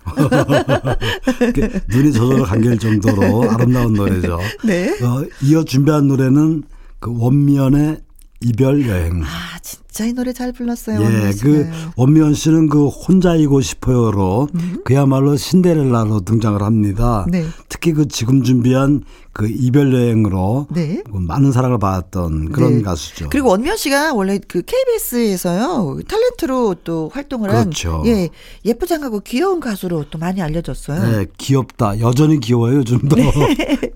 눈이 1.90 2.14
저절로 2.14 2.44
감길 2.46 2.80
정도로 2.80 3.52
아름다운 3.52 3.94
노래죠. 3.94 4.40
네. 4.64 4.90
어, 5.04 5.26
이어 5.44 5.66
준비한 5.66 6.08
노래는 6.08 6.64
그 7.02 7.12
원미연의 7.14 8.00
이별 8.42 8.88
여행. 8.88 9.22
아, 9.24 9.59
진짜 9.92 10.10
이 10.10 10.14
노래 10.14 10.34
잘 10.34 10.52
불렀어요. 10.52 11.02
예, 11.02 11.32
그. 11.42 11.68
원미연 11.96 12.34
씨는 12.34 12.70
그 12.70 12.88
혼자이고 12.88 13.62
싶어요로 13.62 14.50
그야말로 14.86 15.36
신데렐라로 15.36 16.22
등장을 16.22 16.62
합니다. 16.62 17.26
네. 17.30 17.46
특히 17.70 17.94
그 17.94 18.08
지금 18.08 18.44
준비한 18.44 19.04
그 19.34 19.48
이별 19.48 19.94
여행으로 19.94 20.68
네. 20.72 21.02
그 21.10 21.18
많은 21.18 21.52
사랑을 21.52 21.80
받았던 21.80 22.52
그런 22.52 22.78
네. 22.78 22.82
가수죠. 22.82 23.30
그리고 23.30 23.50
원미연 23.50 23.78
씨가 23.78 24.14
원래 24.14 24.40
그 24.48 24.62
KBS에서요 24.62 26.00
탤런트로 26.08 26.78
또 26.84 27.10
활동을 27.14 27.50
그렇죠. 27.50 28.00
한 28.00 28.06
예, 28.08 28.30
예쁘장하고 28.66 29.22
귀여운 29.22 29.60
가수로 29.60 30.06
또 30.10 30.18
많이 30.18 30.42
알려졌어요. 30.42 31.12
네, 31.12 31.26
귀엽다. 31.38 32.00
여전히 32.00 32.40
귀여워요, 32.40 32.78
요즘도. 32.78 33.16
네. 33.16 33.94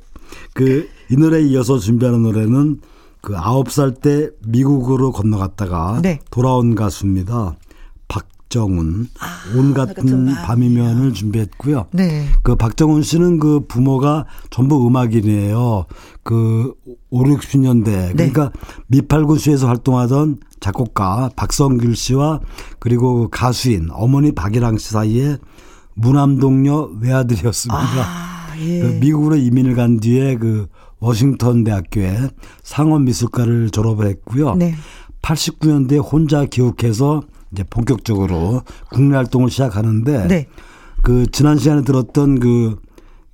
그, 0.53 0.87
이 1.09 1.15
노래에 1.15 1.41
이어서 1.43 1.79
준비하는 1.79 2.23
노래는 2.23 2.79
그 3.23 3.37
아홉 3.37 3.71
살 3.71 3.93
때 3.93 4.29
미국으로 4.45 5.13
건너갔다가 5.13 6.01
네. 6.03 6.19
돌아온 6.29 6.75
가수입니다. 6.75 7.55
박정훈 8.09 9.07
아, 9.17 9.57
온 9.57 9.73
같은 9.73 9.93
같은 9.95 10.25
밤이면. 10.25 10.43
밤이면을 10.45 11.13
준비했고요. 11.13 11.85
네. 11.91 12.25
그 12.43 12.57
박정훈 12.57 13.01
씨는 13.01 13.39
그 13.39 13.61
부모가 13.65 14.25
전부 14.49 14.85
음악인이에요. 14.85 15.85
그 16.23 16.73
5, 17.11 17.23
60년대. 17.23 18.11
그러니까 18.11 18.51
미팔군수에서 18.87 19.67
활동하던 19.69 20.39
작곡가 20.59 21.29
박성길 21.37 21.95
씨와 21.95 22.41
그리고 22.79 23.29
가수인 23.29 23.87
어머니 23.91 24.33
박일랑 24.33 24.77
씨 24.79 24.91
사이에 24.91 25.37
무남동녀 25.95 26.89
외아들이었습니다. 26.99 28.01
아, 28.01 28.55
예. 28.59 28.79
그 28.81 28.87
미국으로 28.99 29.37
이민을 29.37 29.75
간 29.75 30.01
뒤에 30.01 30.35
그 30.35 30.67
워싱턴 31.03 31.65
대학교에 31.65 32.17
상업 32.63 33.01
미술과를 33.03 33.71
졸업을 33.71 34.07
했고요. 34.07 34.55
네. 34.55 34.73
89년대 35.21 36.01
혼자 36.01 36.45
기획해서 36.45 37.23
이제 37.51 37.63
본격적으로 37.69 38.61
국내 38.89 39.17
활동을 39.17 39.49
시작하는데 39.49 40.27
네. 40.27 40.47
그 41.01 41.25
지난 41.31 41.57
시간에 41.57 41.81
들었던 41.83 42.39
그 42.39 42.77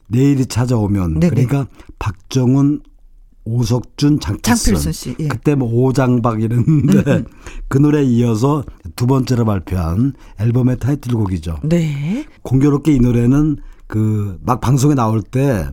내일이 0.08 0.48
찾아오면 0.48 1.20
네네. 1.20 1.30
그러니까 1.30 1.68
박정훈 2.00 2.82
오석준 3.46 4.20
장필순, 4.20 4.74
장필순 4.76 4.92
씨, 4.92 5.16
예. 5.20 5.24
음, 5.26 5.30
그때 5.30 5.56
뭐 5.56 5.72
오장박 5.72 6.42
이랬는데 6.42 7.24
그 7.68 7.78
노래에 7.78 8.04
이어서 8.04 8.64
두 8.96 9.06
번째로 9.08 9.46
발표한 9.46 10.14
앨범의 10.40 10.80
타이틀곡이죠. 10.80 11.60
네. 11.64 12.26
공교롭게 12.42 12.94
이 12.94 13.00
노래는 13.00 13.58
그 13.88 14.38
막 14.44 14.62
방송에 14.62 14.94
나올 14.96 15.22
때 15.22 15.68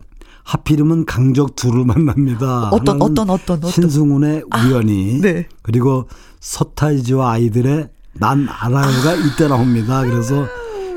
하필이면 0.47 1.03
강적 1.03 1.57
둘을 1.57 1.83
만납니다. 1.83 2.69
어떤, 2.69 3.01
어떤, 3.01 3.29
어떤, 3.29 3.57
어떤. 3.57 3.69
신승훈의 3.69 4.43
우연히 4.55 5.19
네. 5.19 5.45
그리고 5.61 6.07
서타이즈와 6.39 7.31
아이들의 7.33 7.89
난 8.13 8.47
알아요가 8.49 9.13
이때 9.15 9.49
나옵니다. 9.49 10.03
그래서 10.03 10.47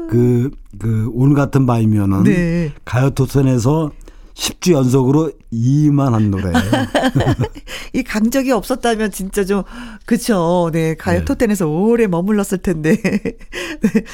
그, 0.09 0.51
그, 0.78 1.11
오늘 1.14 1.34
같은 1.34 1.66
밤이면은 1.66 2.22
네. 2.22 2.72
가요토텐에서 2.84 3.90
10주 4.34 4.72
연속으로 4.72 5.32
2위만 5.52 6.12
한 6.12 6.30
노래예요. 6.30 6.54
이 7.92 8.02
강적이 8.02 8.52
없었다면 8.52 9.10
진짜 9.10 9.44
좀 9.44 9.62
그쵸. 10.06 10.70
네 10.72 10.94
가요 10.94 11.20
네. 11.20 11.24
토텐에서 11.24 11.66
오래 11.68 12.06
머물렀을 12.06 12.58
텐데. 12.58 12.96
네. 13.02 14.04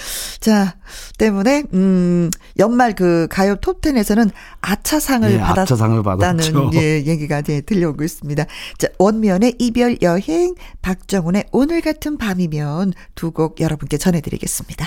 자 0.40 0.76
때문에 1.18 1.64
음 1.74 2.30
연말 2.58 2.94
그 2.94 3.26
가요 3.30 3.56
톱텐에서는 3.56 4.30
아차상을 4.62 5.28
네, 5.28 5.38
받았다는 5.38 5.62
아차상을 5.62 6.02
받았죠. 6.02 6.70
예, 6.80 7.04
얘기가 7.04 7.40
이제 7.40 7.60
들려오고 7.60 8.02
있습니다. 8.02 8.44
자 8.78 8.88
원면의 8.98 9.56
이별 9.58 9.98
여행, 10.02 10.54
박정훈의 10.82 11.44
오늘 11.52 11.80
같은 11.80 12.16
밤이면 12.18 12.92
두 13.14 13.30
곡 13.36 13.60
여러분께 13.60 13.98
전해드리겠습니다. 13.98 14.86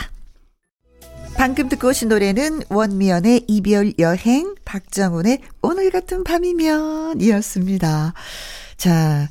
방금 1.40 1.70
듣고 1.70 1.88
오신 1.88 2.10
노래는 2.10 2.64
원미연의 2.68 3.46
이별 3.48 3.94
여행, 3.98 4.56
박정훈의 4.66 5.40
오늘 5.62 5.90
같은 5.90 6.26
밤이면 6.26 7.22
이었습니다. 7.22 8.14
자, 8.76 9.30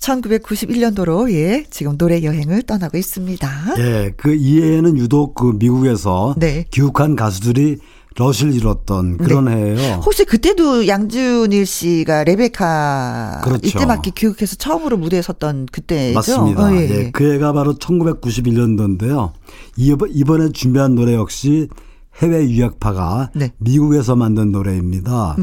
1991년도로 0.00 1.30
예, 1.30 1.66
지금 1.68 1.98
노래 1.98 2.22
여행을 2.22 2.62
떠나고 2.62 2.96
있습니다. 2.96 3.74
예, 3.80 4.14
그 4.16 4.34
이해에는 4.34 4.96
유독 4.96 5.34
그 5.34 5.52
미국에서 5.58 6.34
네. 6.38 6.64
귀국한 6.70 7.16
가수들이 7.16 7.76
러시를 8.16 8.54
이뤘던 8.54 9.18
그런 9.18 9.48
해예요. 9.48 10.00
혹시 10.04 10.24
그때도 10.24 10.86
양준일 10.86 11.66
씨가 11.66 12.24
레베카 12.24 13.40
그렇죠. 13.44 13.60
이때 13.66 13.86
맞게 13.86 14.12
교육해서 14.14 14.56
처음으로 14.56 14.96
무대에 14.96 15.22
섰던 15.22 15.66
그때죠? 15.72 16.14
맞습니다. 16.14 16.64
어, 16.64 16.74
예. 16.74 17.10
그 17.12 17.32
해가 17.32 17.52
바로 17.52 17.74
1991년도인데요. 17.74 19.32
이번, 19.76 20.10
이번에 20.12 20.50
준비한 20.52 20.94
노래 20.94 21.14
역시 21.14 21.68
해외 22.20 22.48
유학파가 22.48 23.30
네. 23.34 23.52
미국에서 23.58 24.16
만든 24.16 24.52
노래입니다. 24.52 25.36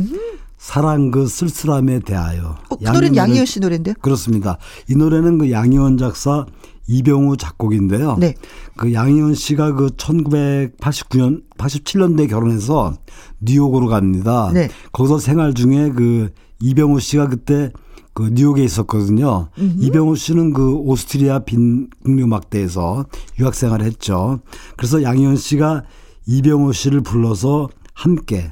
사랑 0.58 1.10
그 1.10 1.26
쓸쓸함에 1.28 2.00
대하여. 2.00 2.58
어, 2.70 2.76
그 2.76 2.84
노래는 2.84 3.16
양희은 3.16 3.46
씨 3.46 3.60
노래인데요? 3.60 3.96
그렇습니다. 4.02 4.58
이 4.90 4.96
노래는 4.96 5.38
그 5.40 5.52
양희원 5.52 5.98
작사 5.98 6.46
이병우 6.90 7.38
작곡인데요. 7.38 8.18
네. 8.20 8.34
그 8.76 8.94
양희원 8.94 9.36
씨가 9.36 9.74
그 9.74 9.90
1989년 9.90 11.44
87년도에 11.58 12.28
결혼해서 12.28 12.96
뉴욕으로 13.40 13.88
갑니다. 13.88 14.50
네. 14.52 14.70
거기서 14.92 15.20
생활 15.20 15.54
중에 15.54 15.92
그 15.92 16.32
이병우 16.62 17.00
씨가 17.00 17.28
그때 17.28 17.72
그 18.14 18.32
뉴욕에 18.34 18.64
있었거든요. 18.64 19.50
이병우 19.58 20.16
씨는 20.16 20.54
그 20.54 20.74
오스트리아 20.74 21.40
빈 21.40 21.90
국립음악대에서 22.04 23.06
유학 23.40 23.54
생활을 23.54 23.86
했죠. 23.86 24.40
그래서 24.76 25.04
양희원 25.04 25.38
씨가 25.38 25.84
이병우 26.26 26.74
씨를 26.74 27.02
불러서 27.02 27.70
함께 27.94 28.52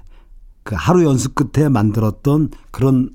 그 0.64 0.76
하루 0.78 1.04
연습 1.04 1.34
끝에 1.34 1.70
만들었던 1.70 2.52
그런 2.72 3.10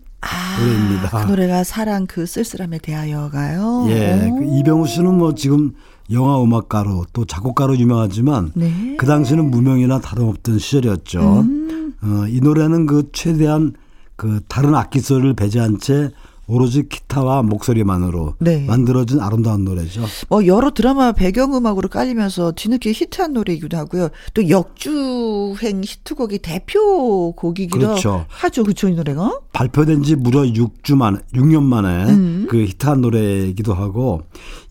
노래입니다. 0.60 1.08
그 1.10 1.30
노래가 1.30 1.64
사랑 1.64 2.06
그 2.06 2.26
쓸쓸함에 2.26 2.78
대하여가요. 2.78 3.86
예, 3.88 4.30
오. 4.30 4.36
그 4.36 4.44
이병우 4.44 4.86
씨는 4.86 5.18
뭐 5.18 5.34
지금 5.34 5.72
영화 6.10 6.42
음악가로 6.42 7.06
또 7.12 7.24
작곡가로 7.24 7.76
유명하지만 7.78 8.52
네. 8.54 8.96
그 8.98 9.06
당시는 9.06 9.50
무명이나 9.50 10.00
다름없던 10.00 10.58
시절이었죠. 10.58 11.40
음. 11.40 11.94
어, 12.02 12.26
이 12.28 12.40
노래는 12.40 12.86
그 12.86 13.10
최대한 13.12 13.74
그 14.16 14.40
다른 14.48 14.74
악기 14.74 15.00
소리를 15.00 15.34
배제한 15.34 15.78
채 15.78 16.10
오로지 16.48 16.88
기타와 16.88 17.42
목소리만으로 17.42 18.34
네. 18.40 18.64
만들어진 18.66 19.20
아름다운 19.20 19.64
노래죠. 19.64 20.02
뭐 20.28 20.44
여러 20.46 20.70
드라마 20.72 21.12
배경음악으로 21.12 21.88
깔리면서 21.88 22.52
뒤늦게 22.52 22.92
히트한 22.92 23.32
노래이기도 23.32 23.76
하고요. 23.76 24.08
또 24.34 24.48
역주행 24.48 25.82
히트곡이 25.84 26.38
대표 26.40 27.32
곡이기도 27.32 27.78
그렇죠. 27.78 28.26
하죠. 28.28 28.64
그쵸 28.64 28.88
이 28.88 28.94
노래가? 28.94 29.40
발표된 29.52 30.02
지 30.02 30.16
무려 30.16 30.40
6주 30.42 30.96
만에, 30.96 31.18
6년 31.34 31.62
만에 31.62 32.10
음. 32.10 32.46
그 32.50 32.58
히트한 32.64 33.00
노래이기도 33.00 33.72
하고 33.72 34.22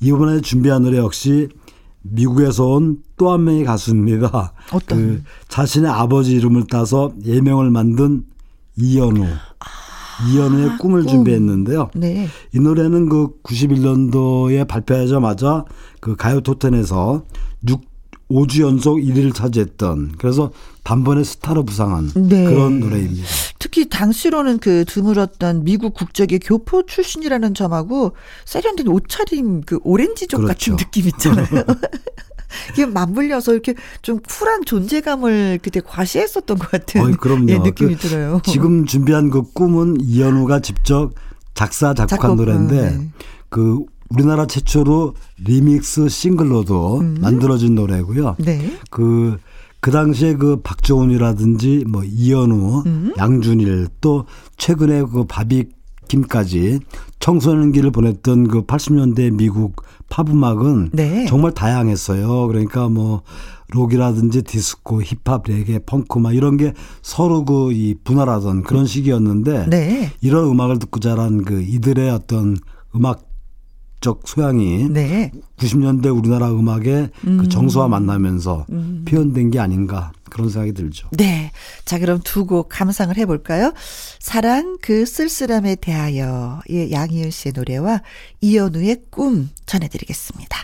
이번에 0.02 0.42
준비한 0.42 0.84
노래 0.84 0.98
역시 0.98 1.48
미국에서 2.04 2.66
온 2.68 3.02
또 3.18 3.32
한 3.32 3.44
명의 3.44 3.64
가수입니다. 3.64 4.52
어떤? 4.74 4.98
그 4.98 5.24
자신의 5.48 5.92
아버지 5.92 6.32
이름을 6.36 6.66
따서 6.66 7.14
예명을 7.24 7.70
만든 7.70 8.24
이현우. 8.78 9.28
이현우의 10.30 10.78
꿈을 10.80 11.02
아, 11.02 11.04
꿈. 11.04 11.12
준비했는데요. 11.12 11.90
네. 11.96 12.28
이 12.54 12.60
노래는 12.60 13.10
그 13.10 13.30
91년도에 13.44 14.68
발표하자마자 14.68 15.66
그 16.00 16.16
가요 16.16 16.42
토텐에서 16.42 17.24
6, 17.68 17.82
5주 18.30 18.62
연속 18.62 18.98
1위를 18.98 19.34
차지했던 19.34 20.14
그래서 20.18 20.52
단번에 20.84 21.24
스타로 21.24 21.64
부상한 21.64 22.10
네. 22.16 22.46
그런 22.46 22.80
노래입니다. 22.80 23.24
특히 23.60 23.88
당시로는 23.90 24.58
그 24.60 24.86
드물었던 24.86 25.64
미국 25.64 25.94
국적의 25.94 26.40
교포 26.40 26.86
출신이라는 26.86 27.54
점하고 27.54 28.14
세련된 28.46 28.88
옷차림 28.88 29.62
그 29.62 29.80
오렌지족 29.84 30.42
그렇죠. 30.42 30.72
같은 30.72 30.86
느낌 30.86 31.08
있잖아요. 31.08 31.48
이게 32.74 32.86
맞물려서 32.86 33.54
이렇게 33.54 33.76
좀 34.02 34.20
쿨한 34.20 34.66
존재감을 34.66 35.60
그때 35.62 35.82
과시했었던 35.82 36.58
것 36.58 36.72
같은 36.72 37.02
어이, 37.02 37.14
그럼요. 37.14 37.50
예, 37.50 37.58
느낌이 37.60 37.96
그 37.96 38.08
들어요. 38.08 38.42
지금 38.44 38.86
준비한 38.86 39.30
그 39.30 39.44
꿈은 39.54 39.98
이현우가 40.02 40.62
직접 40.62 41.14
작사 41.54 41.94
작곡한 41.94 42.32
작곡, 42.32 42.36
노래인데 42.38 42.98
네. 42.98 43.10
그 43.50 43.80
우리나라 44.10 44.46
최초로 44.46 45.16
리믹스 45.44 46.10
싱글로도 46.10 47.00
음. 47.00 47.18
만들어진 47.22 47.76
노래고요. 47.76 48.36
네. 48.40 48.78
그, 48.90 49.38
그 49.80 49.92
당시에 49.92 50.36
그 50.36 50.58
박정훈이라든지 50.62 51.86
뭐 51.88 52.04
이현우, 52.04 52.84
음. 52.86 53.14
양준일 53.18 53.88
또 54.02 54.26
최근에 54.58 55.04
그 55.04 55.24
바비킴까지 55.26 56.80
청소년기를 57.22 57.92
보냈던 57.92 58.48
그 58.48 58.64
80년대 58.64 59.34
미국 59.34 59.84
팝음악은 60.10 60.90
네. 60.92 61.26
정말 61.26 61.54
다양했어요. 61.54 62.48
그러니까 62.48 62.90
뭐 62.90 63.22
록이라든지 63.70 64.42
디스코, 64.42 65.02
힙합, 65.02 65.44
레게, 65.48 65.80
펑크 65.80 66.20
막 66.20 66.36
이런 66.36 66.58
게 66.58 66.74
서로 67.02 67.46
그 67.46 67.72
이 67.72 67.96
분할하던 68.04 68.64
그런 68.64 68.86
시기였는데 68.86 69.68
네. 69.70 70.12
이런 70.22 70.46
음악을 70.50 70.80
듣고 70.80 71.00
자란 71.00 71.44
그 71.44 71.62
이들의 71.62 72.10
어떤 72.10 72.58
음악 72.96 73.31
적 74.02 74.28
소양이 74.28 74.90
네. 74.90 75.32
90년대 75.58 76.16
우리나라 76.16 76.52
음악의 76.52 77.12
그 77.22 77.48
정서와 77.48 77.88
만나면서 77.88 78.66
표현된 79.06 79.52
게 79.52 79.60
아닌가 79.60 80.12
그런 80.30 80.50
생각이 80.50 80.74
들죠. 80.74 81.08
네. 81.18 81.52
자, 81.86 82.00
그럼 82.00 82.20
두 82.24 82.46
곡 82.46 82.68
감상을 82.70 83.16
해볼까요? 83.16 83.74
사랑 84.20 84.78
그 84.82 85.06
쓸쓸함에 85.06 85.76
대하여. 85.76 86.62
예, 86.72 86.90
양희은 86.92 87.30
씨의 87.30 87.54
노래와 87.56 88.02
이현우의 88.42 89.04
꿈 89.12 89.50
전해드리겠습니다. 89.68 90.58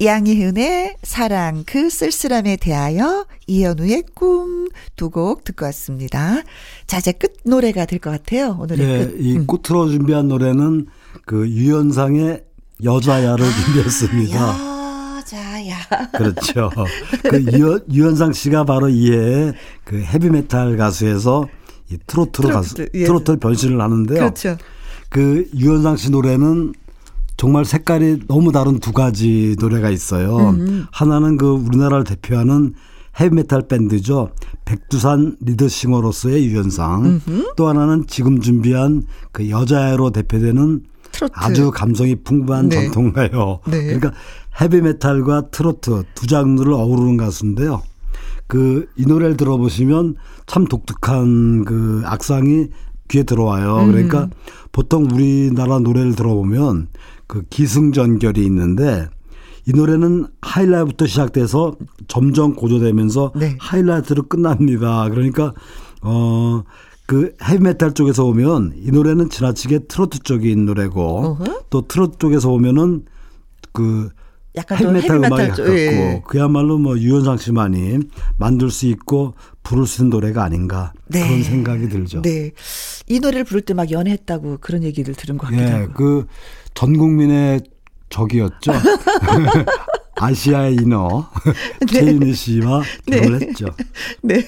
양희은의 0.00 0.96
사랑 1.02 1.62
그 1.66 1.88
쓸쓸함에 1.90 2.56
대하여 2.56 3.26
이현우의 3.46 4.04
꿈 4.14 4.68
두 4.96 5.10
곡 5.10 5.44
듣고 5.44 5.64
왔습니다. 5.66 6.42
자, 6.86 6.98
이제 6.98 7.12
끝 7.12 7.34
노래가 7.44 7.84
될 7.86 7.98
것 7.98 8.10
같아요. 8.10 8.56
오늘의 8.60 8.88
예, 8.88 8.98
끝. 9.06 9.16
이 9.20 9.36
음. 9.36 9.46
꽃으로 9.46 9.88
준비한 9.90 10.28
노래는 10.28 10.86
그 11.26 11.48
유연상의 11.48 12.44
여자야를 12.84 13.44
준비했습니다. 13.64 14.40
아, 14.40 15.22
여자야. 15.22 15.76
그렇죠. 16.16 16.70
그 17.28 17.82
유현상 17.90 18.32
씨가 18.32 18.64
바로 18.64 18.88
이해 18.88 19.52
그 19.84 20.00
헤비메탈 20.00 20.76
가수에서 20.76 21.46
이 21.90 21.98
트로트로 22.06 22.48
가수 22.50 22.74
트로트, 22.74 22.98
예. 22.98 23.04
트로트 23.04 23.36
변신을 23.38 23.80
하는데요. 23.80 24.18
그렇죠. 24.18 24.56
그 25.08 25.48
유현상 25.54 25.96
씨 25.96 26.10
노래는 26.10 26.72
정말 27.36 27.64
색깔이 27.64 28.20
너무 28.28 28.52
다른 28.52 28.78
두 28.78 28.92
가지 28.92 29.56
노래가 29.58 29.90
있어요. 29.90 30.50
음. 30.50 30.86
하나는 30.90 31.36
그 31.36 31.46
우리나라를 31.46 32.04
대표하는 32.04 32.74
헤비메탈 33.18 33.68
밴드죠. 33.68 34.30
백두산 34.64 35.36
리더싱어로서의 35.40 36.46
유현상. 36.46 37.20
또 37.56 37.68
하나는 37.68 38.04
지금 38.06 38.40
준비한 38.40 39.04
그 39.32 39.50
여자애로 39.50 40.10
대표되는 40.10 40.82
트로트. 41.28 41.32
아주 41.34 41.70
감성이 41.70 42.16
풍부한 42.16 42.68
네. 42.68 42.84
전통가요. 42.84 43.60
네. 43.68 43.84
그러니까 43.84 44.12
헤비메탈과 44.60 45.50
트로트 45.50 46.04
두 46.14 46.26
장르를 46.26 46.72
어우르는 46.72 47.16
가수인데요. 47.16 47.82
그 48.46 48.86
이 48.96 49.06
노래를 49.06 49.36
들어보시면 49.36 50.16
참 50.46 50.66
독특한 50.66 51.64
그 51.64 52.02
악상이 52.04 52.68
귀에 53.08 53.22
들어와요. 53.22 53.78
음. 53.84 53.92
그러니까 53.92 54.28
보통 54.72 55.06
우리나라 55.10 55.78
노래를 55.78 56.14
들어보면 56.14 56.88
그 57.26 57.42
기승전결이 57.48 58.44
있는데 58.44 59.08
이 59.66 59.72
노래는 59.72 60.26
하이라이트부터 60.42 61.06
시작돼서 61.06 61.76
점점 62.08 62.54
고조되면서 62.54 63.32
네. 63.36 63.56
하이라이트로 63.58 64.24
끝납니다. 64.24 65.08
그러니까 65.08 65.54
어. 66.02 66.62
그 67.06 67.34
헤비메탈 67.42 67.94
쪽에서 67.94 68.24
보면 68.24 68.72
이 68.76 68.90
노래는 68.90 69.28
지나치게 69.30 69.80
트로트 69.88 70.20
쪽인 70.20 70.64
노래고 70.66 71.02
어허. 71.26 71.64
또 71.70 71.86
트로트 71.86 72.18
쪽에서 72.18 72.48
보면은 72.48 73.04
그 73.72 74.08
약간 74.54 74.78
좀 74.78 74.96
헤비메탈 74.96 75.54
쪽, 75.54 75.62
가깝고 75.64 75.78
예. 75.78 76.22
그야말로 76.26 76.78
뭐 76.78 76.98
유현상 76.98 77.38
씨만이 77.38 77.98
만들 78.36 78.70
수 78.70 78.86
있고 78.86 79.34
부를 79.62 79.86
수 79.86 80.02
있는 80.02 80.10
노래가 80.10 80.44
아닌가 80.44 80.92
네. 81.08 81.26
그런 81.26 81.42
생각이 81.42 81.88
들죠. 81.88 82.22
네. 82.22 82.52
이 83.08 83.18
노래를 83.20 83.44
부를 83.44 83.62
때 83.62 83.72
막 83.74 83.90
연애했다고 83.90 84.58
그런 84.60 84.82
얘기를 84.84 85.14
들은 85.14 85.38
것 85.38 85.46
같기도 85.46 85.62
예, 85.62 85.70
하고. 85.70 85.92
그 85.94 86.26
전 86.74 86.96
국민의 86.96 87.60
적이었죠. 88.08 88.72
아시아의 90.14 90.76
인어 90.76 91.28
최인희 91.90 92.34
씨와 92.34 92.82
네. 93.06 93.20
결혼했죠. 93.20 93.66
네. 94.22 94.46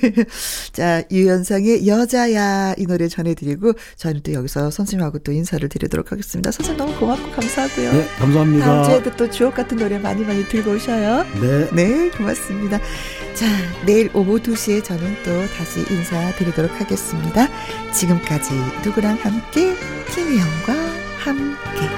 자, 0.73 1.03
유연상의 1.11 1.87
여자야 1.87 2.75
이 2.77 2.87
노래 2.87 3.09
전해드리고 3.09 3.73
저희는 3.97 4.23
또 4.23 4.33
여기서 4.33 4.71
선생님하고 4.71 5.21
또 5.21 5.33
인사를 5.33 5.67
드리도록 5.69 6.12
하겠습니다. 6.12 6.51
선생님 6.51 6.85
너무 6.85 6.99
고맙고 6.99 7.31
감사하고요. 7.33 7.93
네, 7.93 8.09
감사합니다. 8.19 8.65
다음 8.67 8.85
주에도 8.85 9.17
또 9.17 9.31
주옥 9.31 9.55
같은 9.55 9.79
노래 9.79 9.99
많이 9.99 10.23
많이 10.25 10.45
들고 10.45 10.73
오셔요. 10.73 11.25
네. 11.41 11.71
네, 11.73 12.11
고맙습니다. 12.11 12.79
자, 13.35 13.47
내일 13.87 14.11
오후 14.15 14.39
2시에 14.41 14.85
저는 14.85 15.17
또 15.25 15.47
다시 15.57 15.81
인사드리도록 15.93 16.81
하겠습니다. 16.81 17.49
지금까지 17.93 18.53
누구랑 18.85 19.17
함께, 19.17 19.75
김혜영과 20.15 20.75
함께. 21.19 21.93